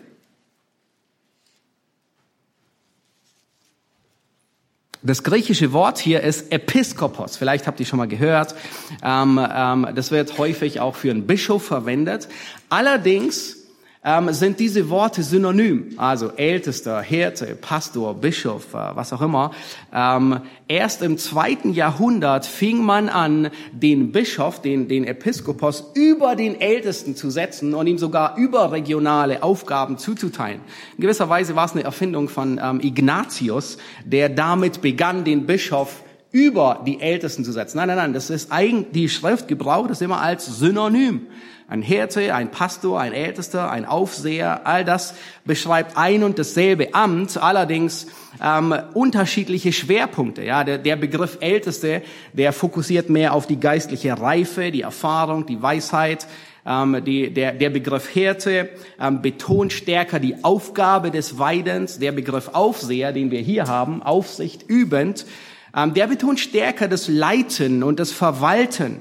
Das 5.07 5.23
griechische 5.23 5.75
Wort 5.75 5.99
hier 5.99 6.23
ist 6.23 6.51
Episkopos. 6.51 7.37
Vielleicht 7.37 7.67
habt 7.67 7.79
ihr 7.79 7.85
schon 7.85 7.99
mal 7.99 8.09
gehört. 8.09 8.55
Ähm, 9.03 9.39
ähm, 9.55 9.89
das 9.95 10.11
wird 10.11 10.39
häufig 10.39 10.81
auch 10.81 10.95
für 10.95 11.11
einen 11.11 11.27
Bischof 11.27 11.63
verwendet. 11.63 12.27
Allerdings 12.71 13.64
ähm, 14.05 14.33
sind 14.33 14.61
diese 14.61 14.91
Worte 14.91 15.23
synonym. 15.23 15.95
Also 15.97 16.31
Ältester, 16.37 17.01
Hirte, 17.01 17.57
Pastor, 17.61 18.15
Bischof, 18.15 18.75
äh, 18.75 18.95
was 18.95 19.13
auch 19.13 19.23
immer. 19.23 19.53
Ähm, 19.93 20.41
erst 20.69 21.03
im 21.03 21.17
zweiten 21.17 21.73
Jahrhundert 21.73 22.45
fing 22.45 22.85
man 22.85 23.09
an, 23.09 23.51
den 23.73 24.13
Bischof, 24.13 24.61
den, 24.61 24.89
den 24.89 25.05
Episkopos 25.05 25.93
über 25.95 26.37
den 26.37 26.61
Ältesten 26.61 27.17
zu 27.17 27.31
setzen 27.31 27.75
und 27.75 27.87
ihm 27.87 27.99
sogar 27.99 28.37
überregionale 28.37 29.43
Aufgaben 29.43 29.97
zuzuteilen. 29.97 30.61
In 30.97 31.03
gewisser 31.03 31.29
Weise 31.31 31.57
war 31.57 31.65
es 31.65 31.73
eine 31.73 31.85
Erfindung 31.85 32.29
von 32.29 32.61
ähm, 32.63 32.81
Ignatius, 32.81 33.79
der 34.05 34.29
damit 34.29 34.83
begann, 34.83 35.25
den 35.25 35.47
Bischof 35.47 36.04
über 36.35 36.83
die 36.85 37.01
Ältesten 37.01 37.45
zu 37.45 37.53
setzen. 37.53 37.77
Nein, 37.77 37.87
nein, 37.87 37.97
nein, 37.97 38.13
das 38.13 38.29
ist 38.29 38.51
eigentlich, 38.51 38.91
die 38.91 39.09
Schrift 39.09 39.47
gebraucht 39.47 39.91
es 39.91 40.01
immer 40.01 40.21
als 40.21 40.47
Synonym. 40.47 41.29
Ein 41.69 41.81
Hirte, 41.81 42.35
ein 42.35 42.51
Pastor, 42.51 43.01
ein 43.01 43.13
Ältester, 43.13 43.71
ein 43.71 43.85
Aufseher, 43.85 44.67
all 44.67 44.85
das 44.85 45.15
beschreibt 45.45 45.97
ein 45.97 46.25
und 46.25 46.41
dasselbe 46.41 46.93
Amt, 46.93 47.37
allerdings 47.37 48.09
ähm, 48.43 48.75
unterschiedliche 48.95 49.73
Schwerpunkte. 49.73 50.43
Ja, 50.43 50.65
der, 50.65 50.79
der 50.79 50.97
Begriff 50.97 51.39
Älteste, 51.41 52.03
der 52.33 52.53
fokussiert 52.53 53.11
mehr 53.11 53.33
auf 53.33 53.47
die 53.47 53.61
geistliche 53.61 54.21
Reife, 54.21 54.73
die 54.73 54.83
Erfahrung, 54.83 55.47
die 55.47 55.63
Weisheit. 55.63 56.27
Ähm, 56.67 57.05
die, 57.05 57.33
der, 57.33 57.53
der 57.53 57.71
Begriff 57.71 58.09
Hirte 58.09 58.71
ähm, 59.01 59.23
betont 59.23 59.73
stärker 59.73 60.19
die 60.19 60.43
Aufgabe 60.43 61.13
des 61.13 61.39
Weidens. 61.39 62.01
Der 62.01 62.11
Begriff 62.11 62.49
Aufseher, 62.49 63.13
den 63.13 63.31
wir 63.31 63.41
hier 63.41 63.69
haben, 63.69 64.03
Aufsicht 64.03 64.65
übend, 64.69 65.27
der 65.75 66.07
betont 66.07 66.41
stärker 66.41 66.89
das 66.89 67.09
Leiten 67.09 67.83
und 67.83 67.99
das 67.99 68.13
Verwalten. 68.13 69.01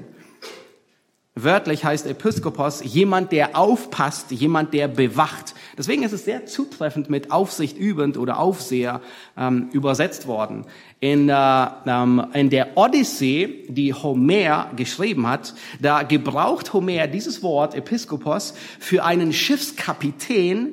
Wörtlich 1.36 1.84
heißt 1.84 2.06
Episkopos 2.06 2.80
jemand, 2.84 3.32
der 3.32 3.58
aufpasst, 3.58 4.30
jemand, 4.30 4.72
der 4.72 4.86
bewacht. 4.86 5.54
Deswegen 5.76 6.04
ist 6.04 6.12
es 6.12 6.24
sehr 6.24 6.46
zutreffend 6.46 7.10
mit 7.10 7.32
Aufsicht 7.32 7.76
übend 7.76 8.16
oder 8.16 8.38
Aufseher 8.38 9.00
ähm, 9.36 9.68
übersetzt 9.72 10.28
worden. 10.28 10.64
In, 11.00 11.28
äh, 11.28 11.66
ähm, 11.86 12.24
in 12.34 12.50
der 12.50 12.76
Odyssee, 12.76 13.66
die 13.68 13.92
Homer 13.92 14.70
geschrieben 14.76 15.26
hat, 15.26 15.54
da 15.80 16.04
gebraucht 16.04 16.72
Homer 16.72 17.08
dieses 17.08 17.42
Wort 17.42 17.74
Episkopos 17.74 18.54
für 18.78 19.02
einen 19.02 19.32
Schiffskapitän, 19.32 20.72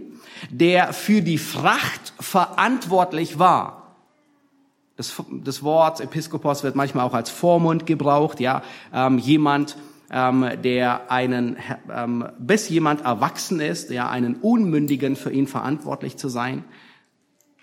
der 0.51 0.93
für 0.93 1.23
die 1.23 1.39
Fracht 1.39 2.13
verantwortlich 2.19 3.39
war. 3.39 3.80
Das, 5.01 5.15
das 5.43 5.63
Wort 5.63 5.99
Episkopos 5.99 6.61
wird 6.61 6.75
manchmal 6.75 7.07
auch 7.07 7.15
als 7.15 7.31
Vormund 7.31 7.87
gebraucht, 7.87 8.39
ja, 8.39 8.61
ähm, 8.93 9.17
jemand, 9.17 9.75
ähm, 10.11 10.47
der 10.63 11.09
einen, 11.09 11.57
ähm, 11.91 12.27
bis 12.37 12.69
jemand 12.69 13.01
erwachsen 13.01 13.61
ist, 13.61 13.89
ja, 13.89 14.11
einen 14.11 14.35
Unmündigen 14.35 15.15
für 15.15 15.31
ihn 15.31 15.47
verantwortlich 15.47 16.17
zu 16.17 16.29
sein. 16.29 16.65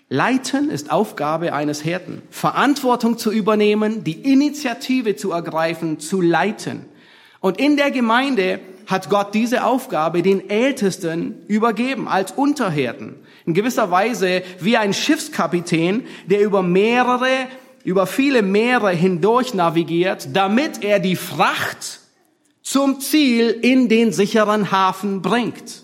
Leiten 0.09 0.69
ist 0.69 0.91
Aufgabe 0.91 1.53
eines 1.53 1.79
Hirten. 1.81 2.23
Verantwortung 2.29 3.17
zu 3.17 3.31
übernehmen, 3.31 4.03
die 4.03 4.19
Initiative 4.33 5.15
zu 5.15 5.31
ergreifen, 5.31 5.97
zu 5.99 6.19
leiten. 6.19 6.87
Und 7.39 7.57
in 7.57 7.77
der 7.77 7.91
Gemeinde 7.91 8.59
hat 8.85 9.09
Gott 9.09 9.33
diese 9.33 9.63
Aufgabe 9.63 10.23
den 10.23 10.49
Ältesten 10.49 11.45
übergeben 11.47 12.09
als 12.09 12.33
Unterhirten. 12.33 13.15
In 13.45 13.53
gewisser 13.53 13.91
Weise 13.91 14.43
wie 14.59 14.77
ein 14.77 14.93
Schiffskapitän, 14.93 16.05
der 16.25 16.41
über 16.41 16.61
mehrere, 16.61 17.47
über 17.83 18.07
viele 18.07 18.41
Meere 18.41 18.91
hindurch 18.91 19.53
navigiert, 19.53 20.29
damit 20.33 20.83
er 20.83 20.99
die 20.99 21.15
Fracht 21.15 22.01
zum 22.61 22.99
Ziel 22.99 23.49
in 23.49 23.89
den 23.89 24.11
sicheren 24.11 24.71
Hafen 24.71 25.21
bringt. 25.21 25.83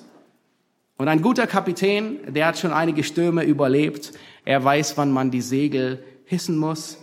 Und 0.97 1.07
ein 1.07 1.21
guter 1.21 1.47
Kapitän, 1.47 2.19
der 2.33 2.47
hat 2.47 2.57
schon 2.57 2.71
einige 2.71 3.03
Stürme 3.03 3.43
überlebt. 3.43 4.13
Er 4.45 4.63
weiß, 4.63 4.97
wann 4.97 5.11
man 5.11 5.31
die 5.31 5.41
Segel 5.41 6.03
hissen 6.25 6.57
muss 6.57 6.97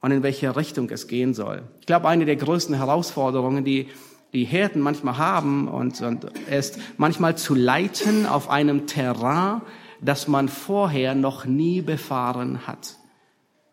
und 0.00 0.10
in 0.10 0.22
welche 0.22 0.54
Richtung 0.56 0.90
es 0.90 1.06
gehen 1.06 1.34
soll. 1.34 1.62
Ich 1.80 1.86
glaube, 1.86 2.08
eine 2.08 2.24
der 2.24 2.36
größten 2.36 2.74
Herausforderungen, 2.74 3.64
die 3.64 3.88
die 4.32 4.44
Hirten 4.44 4.80
manchmal 4.80 5.16
haben, 5.18 5.68
und, 5.68 6.00
und 6.00 6.24
ist 6.50 6.78
manchmal 6.96 7.36
zu 7.36 7.54
leiten 7.54 8.26
auf 8.26 8.50
einem 8.50 8.86
Terrain, 8.86 9.62
das 10.00 10.28
man 10.28 10.48
vorher 10.48 11.14
noch 11.14 11.44
nie 11.44 11.80
befahren 11.80 12.66
hat. 12.66 12.96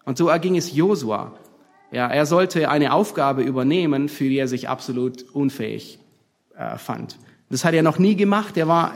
Und 0.06 0.18
so 0.18 0.28
erging 0.30 0.56
es 0.56 0.76
Josua. 0.76 1.34
Ja, 1.92 2.08
er 2.08 2.26
sollte 2.26 2.70
eine 2.70 2.94
Aufgabe 2.94 3.44
übernehmen, 3.44 4.10
für 4.10 4.28
die 4.28 4.38
er 4.38 4.48
sich 4.48 4.70
absolut 4.70 5.24
unfähig 5.34 6.00
äh, 6.58 6.78
fand. 6.78 7.18
Das 7.50 7.64
hat 7.64 7.74
er 7.74 7.84
noch 7.84 8.00
nie 8.00 8.16
gemacht. 8.16 8.58
Er 8.58 8.68
war, 8.68 8.96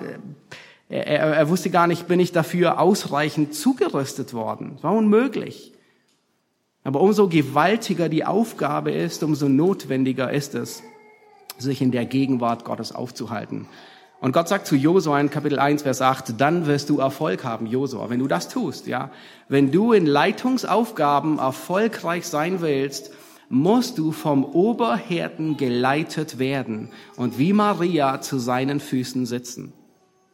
äh, 0.89 0.95
er, 0.95 1.35
er 1.35 1.49
wusste 1.49 1.69
gar 1.69 1.87
nicht, 1.87 2.07
bin 2.07 2.19
ich 2.19 2.31
dafür 2.31 2.79
ausreichend 2.79 3.53
zugerüstet 3.53 4.33
worden. 4.33 4.73
Es 4.77 4.83
war 4.83 4.93
unmöglich. 4.93 5.73
Aber 6.83 7.01
umso 7.01 7.27
gewaltiger 7.27 8.09
die 8.09 8.25
Aufgabe 8.25 8.91
ist, 8.91 9.21
umso 9.23 9.47
notwendiger 9.47 10.31
ist 10.31 10.55
es, 10.55 10.81
sich 11.61 11.81
in 11.81 11.91
der 11.91 12.05
Gegenwart 12.05 12.65
Gottes 12.65 12.93
aufzuhalten. 12.93 13.67
Und 14.21 14.33
Gott 14.33 14.49
sagt 14.49 14.67
zu 14.67 14.75
Josua 14.75 15.19
in 15.19 15.29
Kapitel 15.29 15.59
1, 15.59 15.83
Vers 15.83 16.01
8, 16.01 16.39
dann 16.39 16.67
wirst 16.67 16.89
du 16.89 16.99
Erfolg 16.99 17.45
haben, 17.45 17.65
Josua, 17.65 18.09
wenn 18.09 18.19
du 18.19 18.27
das 18.27 18.49
tust, 18.49 18.87
ja. 18.87 19.11
Wenn 19.47 19.71
du 19.71 19.93
in 19.93 20.05
Leitungsaufgaben 20.05 21.39
erfolgreich 21.39 22.27
sein 22.27 22.59
willst, 22.59 23.11
musst 23.47 23.97
du 23.97 24.11
vom 24.11 24.43
Oberhirten 24.43 25.57
geleitet 25.57 26.37
werden 26.37 26.89
und 27.15 27.39
wie 27.39 27.53
Maria 27.53 28.21
zu 28.21 28.39
seinen 28.39 28.79
Füßen 28.79 29.25
sitzen. 29.25 29.73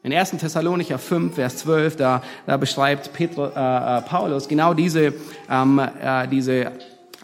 In 0.02 0.14
1. 0.14 0.32
Thessalonicher 0.32 1.00
5, 1.00 1.34
Vers 1.34 1.58
12, 1.58 1.96
da, 1.96 2.22
da 2.46 2.58
beschreibt 2.58 3.14
Petro, 3.14 3.48
äh, 3.48 3.50
äh, 3.50 4.02
Paulus 4.02 4.48
genau 4.48 4.74
diese, 4.74 5.14
ähm, 5.50 5.80
äh, 5.80 6.28
diese 6.28 6.74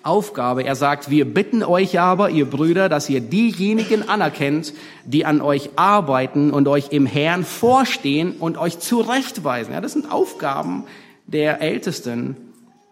Aufgabe. 0.03 0.63
Er 0.63 0.75
sagt, 0.75 1.09
wir 1.09 1.25
bitten 1.25 1.63
euch 1.63 1.99
aber, 1.99 2.29
ihr 2.29 2.49
Brüder, 2.49 2.89
dass 2.89 3.09
ihr 3.09 3.21
diejenigen 3.21 4.07
anerkennt, 4.09 4.73
die 5.05 5.25
an 5.25 5.41
euch 5.41 5.71
arbeiten 5.75 6.51
und 6.51 6.67
euch 6.67 6.91
im 6.91 7.05
Herrn 7.05 7.43
vorstehen 7.43 8.33
und 8.39 8.57
euch 8.57 8.79
zurechtweisen. 8.79 9.73
Ja, 9.73 9.81
das 9.81 9.93
sind 9.93 10.11
Aufgaben 10.11 10.85
der 11.27 11.61
Ältesten. 11.61 12.35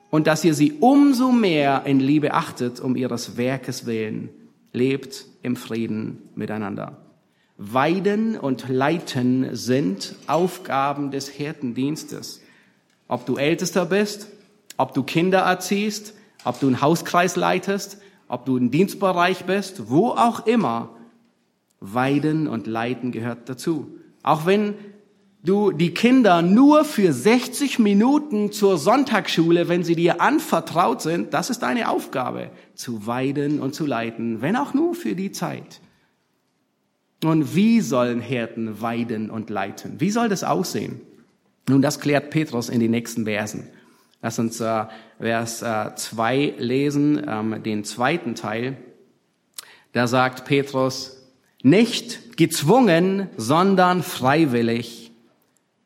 Und 0.10 0.28
dass 0.28 0.44
ihr 0.44 0.54
sie 0.54 0.74
umso 0.80 1.32
mehr 1.32 1.84
in 1.86 2.00
Liebe 2.00 2.34
achtet, 2.34 2.80
um 2.80 2.96
ihres 2.96 3.38
Werkes 3.38 3.86
willen. 3.86 4.30
Lebt 4.74 5.26
im 5.42 5.56
Frieden 5.56 6.30
miteinander. 6.36 6.98
Weiden 7.58 8.38
und 8.38 8.70
Leiten 8.70 9.56
sind 9.56 10.16
Aufgaben 10.28 11.12
des 11.12 11.28
Hirtendienstes. 11.28 12.42
Ob 13.08 13.26
du 13.26 13.36
Ältester 13.36 13.86
bist, 13.86 14.28
ob 14.78 14.94
du 14.94 15.04
Kinder 15.04 15.40
erziehst, 15.40 16.14
ob 16.44 16.60
du 16.60 16.68
einen 16.68 16.82
Hauskreis 16.82 17.36
leitest, 17.36 18.00
ob 18.28 18.46
du 18.46 18.58
ein 18.58 18.72
Dienstbereich 18.72 19.46
bist, 19.46 19.90
wo 19.90 20.10
auch 20.10 20.46
immer, 20.46 20.90
Weiden 21.80 22.48
und 22.48 22.68
Leiten 22.68 23.12
gehört 23.12 23.48
dazu. 23.48 23.88
Auch 24.22 24.46
wenn 24.46 24.76
du 25.44 25.72
die 25.72 25.94
Kinder 25.94 26.42
nur 26.42 26.84
für 26.84 27.14
60 27.14 27.80
Minuten 27.80 28.52
zur 28.52 28.78
Sonntagsschule, 28.78 29.68
wenn 29.70 29.84
sie 29.84 29.96
dir 29.96 30.22
anvertraut 30.22 31.02
sind, 31.02 31.34
das 31.34 31.50
ist 31.50 31.60
deine 31.60 31.90
Aufgabe, 31.90 32.52
zu 32.76 33.08
weiden 33.08 33.60
und 33.62 33.74
zu 33.74 33.86
leiten, 33.86 34.42
wenn 34.42 34.56
auch 34.56 34.74
nur 34.74 34.94
für 34.94 35.16
die 35.16 35.32
Zeit. 35.32 35.80
Und 37.24 37.56
wie 37.56 37.82
sollen 37.82 38.22
Hirten 38.22 38.82
weiden 38.82 39.30
und 39.30 39.50
leiten? 39.50 40.00
Wie 40.00 40.12
soll 40.12 40.30
das 40.30 40.44
aussehen? 40.44 41.02
Nun, 41.68 41.82
das 41.82 42.00
klärt 42.00 42.30
Petrus 42.30 42.70
in 42.70 42.80
den 42.80 42.92
nächsten 42.92 43.26
Versen. 43.26 43.68
Lass 44.22 44.40
uns 44.40 44.60
äh, 44.60 44.86
Vers 45.20 45.60
2 45.60 46.38
äh, 46.38 46.54
lesen, 46.58 47.22
ähm, 47.28 47.64
den 47.64 47.84
zweiten 47.84 48.36
Teil. 48.36 48.78
Da 49.94 50.08
sagt 50.08 50.46
Petrus, 50.46 51.28
nicht 51.64 52.38
gezwungen, 52.38 53.30
sondern 53.38 54.04
freiwillig. 54.04 55.12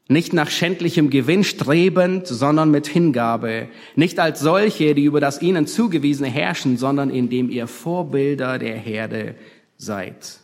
Nicht 0.07 0.33
nach 0.33 0.49
schändlichem 0.49 1.09
Gewinn 1.09 1.43
strebend, 1.43 2.27
sondern 2.27 2.69
mit 2.69 2.87
Hingabe. 2.87 3.69
Nicht 3.95 4.19
als 4.19 4.41
solche, 4.41 4.93
die 4.95 5.05
über 5.05 5.21
das 5.21 5.41
ihnen 5.41 5.65
zugewiesene 5.65 6.29
herrschen, 6.29 6.77
sondern 6.77 7.09
indem 7.09 7.49
ihr 7.49 7.67
Vorbilder 7.67 8.59
der 8.59 8.75
Herde 8.75 9.35
seid. 9.77 10.42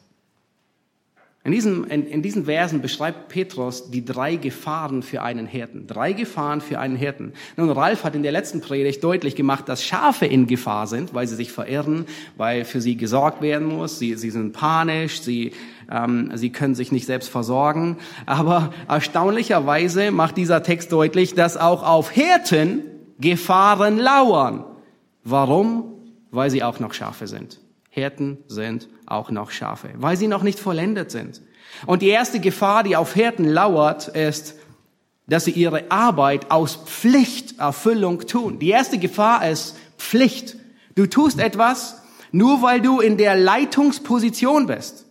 In 1.46 1.54
diesen, 1.54 1.86
in, 1.86 2.06
in 2.06 2.22
diesen 2.22 2.46
Versen 2.46 2.82
beschreibt 2.82 3.30
Petrus 3.30 3.90
die 3.90 4.04
drei 4.04 4.36
Gefahren 4.36 5.02
für 5.02 5.22
einen 5.22 5.48
Hirten. 5.48 5.88
Drei 5.88 6.12
Gefahren 6.12 6.60
für 6.60 6.80
einen 6.80 6.98
Hirten. 6.98 7.32
Nun, 7.56 7.70
Ralf 7.70 8.04
hat 8.04 8.14
in 8.14 8.24
der 8.24 8.34
letzten 8.34 8.60
Predigt 8.60 9.02
deutlich 9.02 9.38
gemacht, 9.38 9.70
dass 9.70 9.82
Schafe 9.82 10.26
in 10.26 10.48
Gefahr 10.48 10.86
sind, 10.86 11.14
weil 11.14 11.28
sie 11.28 11.38
sich 11.38 11.54
verirren, 11.54 12.06
weil 12.36 12.66
für 12.66 12.82
sie 12.82 12.98
gesorgt 12.98 13.42
werden 13.42 13.68
muss. 13.68 14.00
Sie, 14.00 14.16
sie 14.16 14.32
sind 14.32 14.52
panisch, 14.52 15.22
sie, 15.22 15.54
ähm, 15.90 16.30
sie 16.36 16.52
können 16.52 16.76
sich 16.76 16.92
nicht 16.92 17.06
selbst 17.06 17.30
versorgen. 17.30 17.98
Aber 18.26 18.74
erstaunlicherweise 18.90 20.12
macht 20.12 20.36
dieser 20.36 20.62
Text 20.62 20.92
deutlich, 20.92 21.36
dass 21.36 21.56
auch 21.56 21.84
auf 21.84 22.12
Hirten 22.12 22.84
Gefahren 23.18 23.98
lauern. 23.98 24.66
Warum? 25.24 25.86
Weil 26.32 26.50
sie 26.50 26.64
auch 26.64 26.82
noch 26.82 26.94
Schafe 26.94 27.28
sind. 27.28 27.62
Hirten 27.90 28.38
sind 28.48 28.88
auch 29.06 29.32
noch 29.32 29.52
Schafe, 29.52 29.90
weil 29.96 30.18
sie 30.18 30.28
noch 30.28 30.44
nicht 30.44 30.60
vollendet 30.60 31.12
sind. 31.12 31.42
Und 31.86 32.02
die 32.02 32.10
erste 32.10 32.40
Gefahr, 32.40 32.84
die 32.84 32.96
auf 32.96 33.14
Hirten 33.14 33.46
lauert, 33.46 34.08
ist, 34.10 34.56
dass 35.28 35.46
sie 35.46 35.52
ihre 35.52 35.92
Arbeit 35.92 36.52
aus 36.52 36.76
Pflichterfüllung 36.76 38.26
tun. 38.28 38.60
Die 38.60 38.70
erste 38.70 38.98
Gefahr 38.98 39.48
ist 39.48 39.76
Pflicht. 39.98 40.58
Du 40.96 41.06
tust 41.06 41.40
etwas, 41.40 42.02
nur 42.32 42.62
weil 42.62 42.82
du 42.82 43.00
in 43.00 43.18
der 43.18 43.36
Leitungsposition 43.36 44.68
bist. 44.68 45.06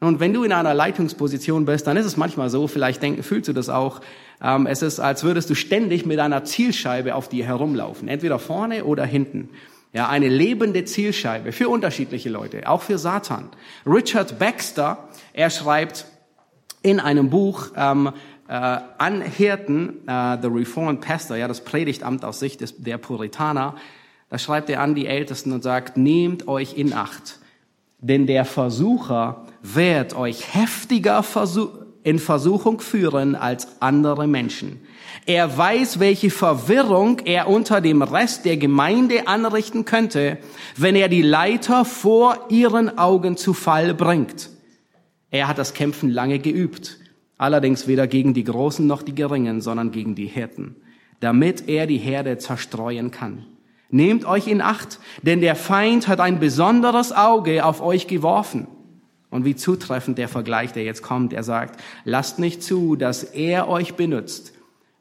Und 0.00 0.20
wenn 0.20 0.32
du 0.32 0.44
in 0.44 0.52
einer 0.52 0.74
Leitungsposition 0.74 1.64
bist, 1.64 1.86
dann 1.86 1.96
ist 1.96 2.04
es 2.04 2.16
manchmal 2.16 2.50
so, 2.50 2.66
vielleicht 2.68 3.02
denk, 3.02 3.24
fühlst 3.24 3.48
du 3.48 3.52
das 3.52 3.68
auch, 3.68 4.00
ähm, 4.42 4.66
es 4.66 4.82
ist, 4.82 5.00
als 5.00 5.24
würdest 5.24 5.48
du 5.48 5.54
ständig 5.54 6.04
mit 6.04 6.18
einer 6.18 6.44
Zielscheibe 6.44 7.14
auf 7.14 7.28
dir 7.28 7.46
herumlaufen, 7.46 8.08
entweder 8.08 8.38
vorne 8.38 8.84
oder 8.84 9.06
hinten. 9.06 9.50
Ja, 9.94 10.08
eine 10.08 10.28
lebende 10.28 10.84
Zielscheibe 10.84 11.52
für 11.52 11.68
unterschiedliche 11.68 12.28
Leute, 12.28 12.68
auch 12.68 12.82
für 12.82 12.98
Satan. 12.98 13.50
Richard 13.86 14.40
Baxter, 14.40 15.08
er 15.32 15.50
schreibt 15.50 16.06
in 16.82 16.98
einem 16.98 17.30
Buch 17.30 17.68
ähm, 17.76 18.10
äh, 18.48 18.52
an 18.52 19.22
Hirten, 19.22 20.06
äh, 20.08 20.36
The 20.42 20.48
Reformed 20.48 21.00
Pastor, 21.00 21.36
ja, 21.36 21.46
das 21.46 21.62
Predigtamt 21.62 22.24
aus 22.24 22.40
Sicht 22.40 22.60
des, 22.60 22.82
der 22.82 22.98
Puritaner, 22.98 23.76
da 24.30 24.38
schreibt 24.38 24.68
er 24.68 24.80
an 24.80 24.96
die 24.96 25.06
Ältesten 25.06 25.52
und 25.52 25.62
sagt, 25.62 25.96
nehmt 25.96 26.48
euch 26.48 26.76
in 26.76 26.92
Acht, 26.92 27.38
denn 28.00 28.26
der 28.26 28.44
Versucher 28.44 29.46
wird 29.62 30.16
euch 30.16 30.56
heftiger 30.56 31.22
versuch 31.22 31.70
in 32.02 32.18
Versuchung 32.18 32.80
führen 32.80 33.36
als 33.36 33.80
andere 33.80 34.26
Menschen. 34.26 34.82
Er 35.26 35.56
weiß, 35.56 36.00
welche 36.00 36.28
Verwirrung 36.28 37.20
er 37.24 37.48
unter 37.48 37.80
dem 37.80 38.02
Rest 38.02 38.44
der 38.44 38.58
Gemeinde 38.58 39.26
anrichten 39.26 39.86
könnte, 39.86 40.38
wenn 40.76 40.94
er 40.96 41.08
die 41.08 41.22
Leiter 41.22 41.86
vor 41.86 42.46
ihren 42.50 42.98
Augen 42.98 43.38
zu 43.38 43.54
Fall 43.54 43.94
bringt. 43.94 44.50
Er 45.30 45.48
hat 45.48 45.56
das 45.56 45.72
Kämpfen 45.72 46.10
lange 46.10 46.38
geübt, 46.40 46.98
allerdings 47.38 47.86
weder 47.86 48.06
gegen 48.06 48.34
die 48.34 48.44
Großen 48.44 48.86
noch 48.86 49.02
die 49.02 49.14
Geringen, 49.14 49.62
sondern 49.62 49.92
gegen 49.92 50.14
die 50.14 50.26
Hirten, 50.26 50.76
damit 51.20 51.68
er 51.68 51.86
die 51.86 51.98
Herde 51.98 52.36
zerstreuen 52.36 53.10
kann. 53.10 53.46
Nehmt 53.88 54.26
euch 54.26 54.46
in 54.46 54.60
Acht, 54.60 54.98
denn 55.22 55.40
der 55.40 55.56
Feind 55.56 56.06
hat 56.06 56.20
ein 56.20 56.38
besonderes 56.38 57.12
Auge 57.12 57.64
auf 57.64 57.80
euch 57.80 58.08
geworfen. 58.08 58.66
Und 59.30 59.44
wie 59.46 59.56
zutreffend 59.56 60.18
der 60.18 60.28
Vergleich, 60.28 60.72
der 60.72 60.84
jetzt 60.84 61.02
kommt, 61.02 61.32
er 61.32 61.42
sagt, 61.42 61.80
lasst 62.04 62.38
nicht 62.38 62.62
zu, 62.62 62.94
dass 62.94 63.24
er 63.24 63.68
euch 63.68 63.94
benutzt, 63.94 64.52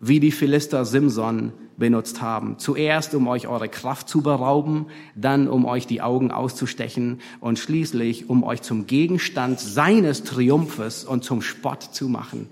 wie 0.05 0.19
die 0.19 0.31
Philister 0.31 0.83
Simson 0.83 1.53
benutzt 1.77 2.21
haben. 2.21 2.59
Zuerst, 2.59 3.15
um 3.15 3.27
euch 3.27 3.47
eure 3.47 3.69
Kraft 3.69 4.09
zu 4.09 4.21
berauben, 4.21 4.87
dann, 5.15 5.47
um 5.47 5.65
euch 5.65 5.87
die 5.87 6.01
Augen 6.01 6.29
auszustechen 6.29 7.21
und 7.39 7.57
schließlich, 7.57 8.29
um 8.29 8.43
euch 8.43 8.61
zum 8.61 8.85
Gegenstand 8.85 9.59
seines 9.59 10.23
Triumphes 10.23 11.05
und 11.05 11.23
zum 11.23 11.41
Spott 11.41 11.83
zu 11.83 12.09
machen. 12.09 12.49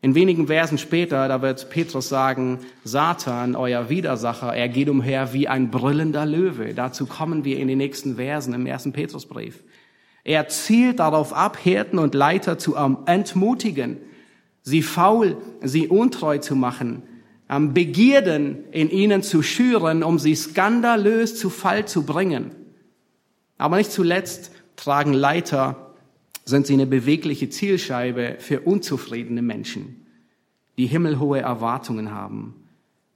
In 0.00 0.16
wenigen 0.16 0.48
Versen 0.48 0.78
später, 0.78 1.28
da 1.28 1.42
wird 1.42 1.70
Petrus 1.70 2.08
sagen, 2.08 2.58
Satan, 2.82 3.54
euer 3.54 3.88
Widersacher, 3.88 4.52
er 4.52 4.68
geht 4.68 4.88
umher 4.88 5.32
wie 5.32 5.46
ein 5.46 5.70
brüllender 5.70 6.26
Löwe. 6.26 6.74
Dazu 6.74 7.06
kommen 7.06 7.44
wir 7.44 7.60
in 7.60 7.68
den 7.68 7.78
nächsten 7.78 8.16
Versen 8.16 8.52
im 8.52 8.66
ersten 8.66 8.92
Petrusbrief. 8.92 9.62
Er 10.24 10.48
zielt 10.48 10.98
darauf 10.98 11.32
ab, 11.32 11.56
Hirten 11.56 12.00
und 12.00 12.16
Leiter 12.16 12.58
zu 12.58 12.74
entmutigen, 13.06 13.98
sie 14.62 14.82
faul, 14.82 15.36
sie 15.62 15.88
untreu 15.88 16.38
zu 16.38 16.56
machen, 16.56 17.02
Begierden 17.48 18.64
in 18.70 18.88
ihnen 18.88 19.22
zu 19.22 19.42
schüren, 19.42 20.02
um 20.02 20.18
sie 20.18 20.34
skandalös 20.34 21.36
zu 21.36 21.50
Fall 21.50 21.86
zu 21.86 22.04
bringen. 22.04 22.52
Aber 23.58 23.76
nicht 23.76 23.92
zuletzt 23.92 24.52
tragen 24.76 25.12
Leiter, 25.12 25.94
sind 26.44 26.66
sie 26.66 26.72
eine 26.72 26.86
bewegliche 26.86 27.50
Zielscheibe 27.50 28.36
für 28.38 28.60
unzufriedene 28.60 29.42
Menschen, 29.42 30.06
die 30.78 30.86
himmelhohe 30.86 31.40
Erwartungen 31.40 32.10
haben. 32.10 32.54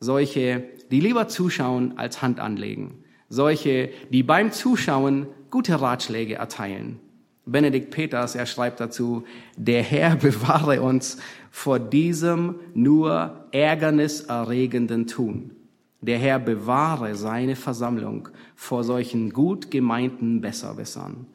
Solche, 0.01 0.65
die 0.91 1.01
lieber 1.01 1.29
zuschauen 1.29 1.97
als 1.97 2.21
Hand 2.21 2.39
anlegen. 2.39 3.05
Solche, 3.29 3.91
die 4.11 4.23
beim 4.23 4.53
Zuschauen 4.53 5.27
gute 5.51 5.81
Ratschläge 5.81 6.35
erteilen. 6.35 7.01
Benedikt 7.47 7.91
Peters, 7.91 8.35
er 8.35 8.45
schreibt 8.45 8.81
dazu, 8.81 9.25
der 9.57 9.83
Herr 9.83 10.17
bewahre 10.17 10.83
uns 10.83 11.19
vor 11.51 11.79
diesem 11.79 12.57
nur 12.75 13.47
ärgerniserregenden 13.53 15.07
Tun. 15.07 15.53
Der 16.01 16.19
Herr 16.19 16.39
bewahre 16.39 17.15
seine 17.15 17.57
Versammlung 17.57 18.29
vor 18.55 18.85
solchen 18.85 19.33
gut 19.33 19.71
gemeinten 19.71 20.41
Besserwissern. 20.41 21.27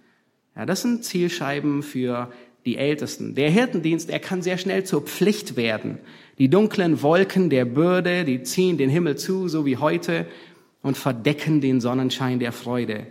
Ja, 0.55 0.65
das 0.65 0.81
sind 0.81 1.03
Zielscheiben 1.03 1.81
für 1.81 2.29
die 2.65 2.77
Ältesten. 2.77 3.33
Der 3.33 3.49
Hirtendienst, 3.49 4.09
er 4.09 4.19
kann 4.19 4.41
sehr 4.41 4.57
schnell 4.57 4.83
zur 4.83 5.01
Pflicht 5.01 5.55
werden. 5.55 5.97
Die 6.37 6.49
dunklen 6.49 7.01
Wolken 7.01 7.49
der 7.49 7.65
Bürde, 7.65 8.25
die 8.25 8.43
ziehen 8.43 8.77
den 8.77 8.89
Himmel 8.89 9.17
zu, 9.17 9.47
so 9.47 9.65
wie 9.65 9.77
heute, 9.77 10.27
und 10.81 10.97
verdecken 10.97 11.61
den 11.61 11.81
Sonnenschein 11.81 12.39
der 12.39 12.51
Freude. 12.51 13.07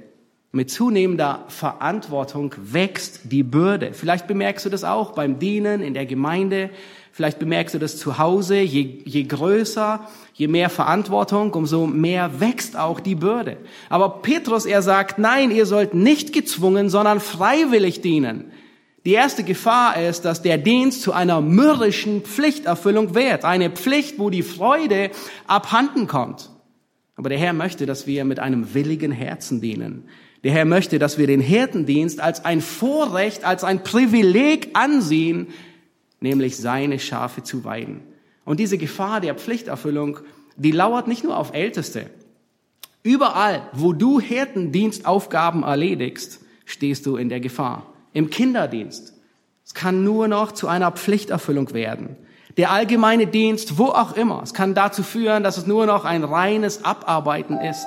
Mit 0.52 0.68
zunehmender 0.68 1.44
Verantwortung 1.46 2.52
wächst 2.58 3.20
die 3.24 3.44
Bürde. 3.44 3.92
Vielleicht 3.92 4.26
bemerkst 4.26 4.66
du 4.66 4.68
das 4.68 4.82
auch 4.82 5.12
beim 5.12 5.38
Dienen 5.38 5.80
in 5.80 5.94
der 5.94 6.06
Gemeinde. 6.06 6.70
Vielleicht 7.12 7.38
bemerkst 7.38 7.76
du 7.76 7.78
das 7.78 7.96
zu 7.98 8.18
Hause. 8.18 8.58
Je, 8.58 9.00
je 9.04 9.22
größer, 9.22 10.08
je 10.34 10.48
mehr 10.48 10.68
Verantwortung, 10.68 11.54
umso 11.54 11.86
mehr 11.86 12.40
wächst 12.40 12.76
auch 12.76 12.98
die 12.98 13.14
Bürde. 13.14 13.58
Aber 13.90 14.22
Petrus, 14.22 14.66
er 14.66 14.82
sagt, 14.82 15.20
nein, 15.20 15.52
ihr 15.52 15.66
sollt 15.66 15.94
nicht 15.94 16.32
gezwungen, 16.32 16.88
sondern 16.88 17.20
freiwillig 17.20 18.00
dienen. 18.00 18.50
Die 19.04 19.12
erste 19.12 19.44
Gefahr 19.44 20.02
ist, 20.02 20.24
dass 20.24 20.42
der 20.42 20.58
Dienst 20.58 21.02
zu 21.02 21.12
einer 21.12 21.40
mürrischen 21.40 22.22
Pflichterfüllung 22.22 23.14
wird. 23.14 23.44
Eine 23.44 23.70
Pflicht, 23.70 24.18
wo 24.18 24.30
die 24.30 24.42
Freude 24.42 25.12
abhanden 25.46 26.08
kommt. 26.08 26.50
Aber 27.14 27.28
der 27.28 27.38
Herr 27.38 27.52
möchte, 27.52 27.86
dass 27.86 28.08
wir 28.08 28.24
mit 28.24 28.40
einem 28.40 28.74
willigen 28.74 29.12
Herzen 29.12 29.60
dienen. 29.60 30.08
Der 30.42 30.53
Herr 30.53 30.64
möchte, 30.64 30.98
dass 30.98 31.18
wir 31.18 31.26
den 31.26 31.40
Hirtendienst 31.40 32.20
als 32.20 32.44
ein 32.44 32.61
Vorrecht, 32.61 33.44
als 33.44 33.62
ein 33.62 33.83
Privileg 33.83 34.70
ansehen, 34.72 35.48
nämlich 36.20 36.57
seine 36.57 36.98
Schafe 36.98 37.42
zu 37.42 37.64
weiden. 37.64 38.03
Und 38.44 38.59
diese 38.59 38.79
Gefahr 38.79 39.20
der 39.20 39.35
Pflichterfüllung, 39.35 40.20
die 40.57 40.72
lauert 40.72 41.09
nicht 41.09 41.24
nur 41.24 41.36
auf 41.36 41.55
Älteste. 41.55 42.07
Überall, 43.03 43.68
wo 43.72 43.93
du 43.93 44.20
Hirtendienstaufgaben 44.20 45.62
erledigst, 45.62 46.41
stehst 46.64 47.07
du 47.07 47.16
in 47.16 47.28
der 47.28 47.41
Gefahr. 47.41 47.86
Im 48.12 48.30
Kinderdienst. 48.30 49.14
Es 49.64 49.74
kann 49.74 50.05
nur 50.05 50.26
noch 50.26 50.53
zu 50.53 50.68
einer 50.68 50.91
Pflichterfüllung 50.91 51.72
werden. 51.72 52.16
Der 52.57 52.72
allgemeine 52.72 53.26
Dienst, 53.26 53.78
wo 53.78 53.86
auch 53.86 54.16
immer. 54.16 54.43
Es 54.43 54.53
kann 54.53 54.74
dazu 54.74 55.03
führen, 55.03 55.45
dass 55.45 55.57
es 55.57 55.66
nur 55.66 55.86
noch 55.86 56.05
ein 56.05 56.24
reines 56.24 56.84
Abarbeiten 56.84 57.59
ist. 57.59 57.86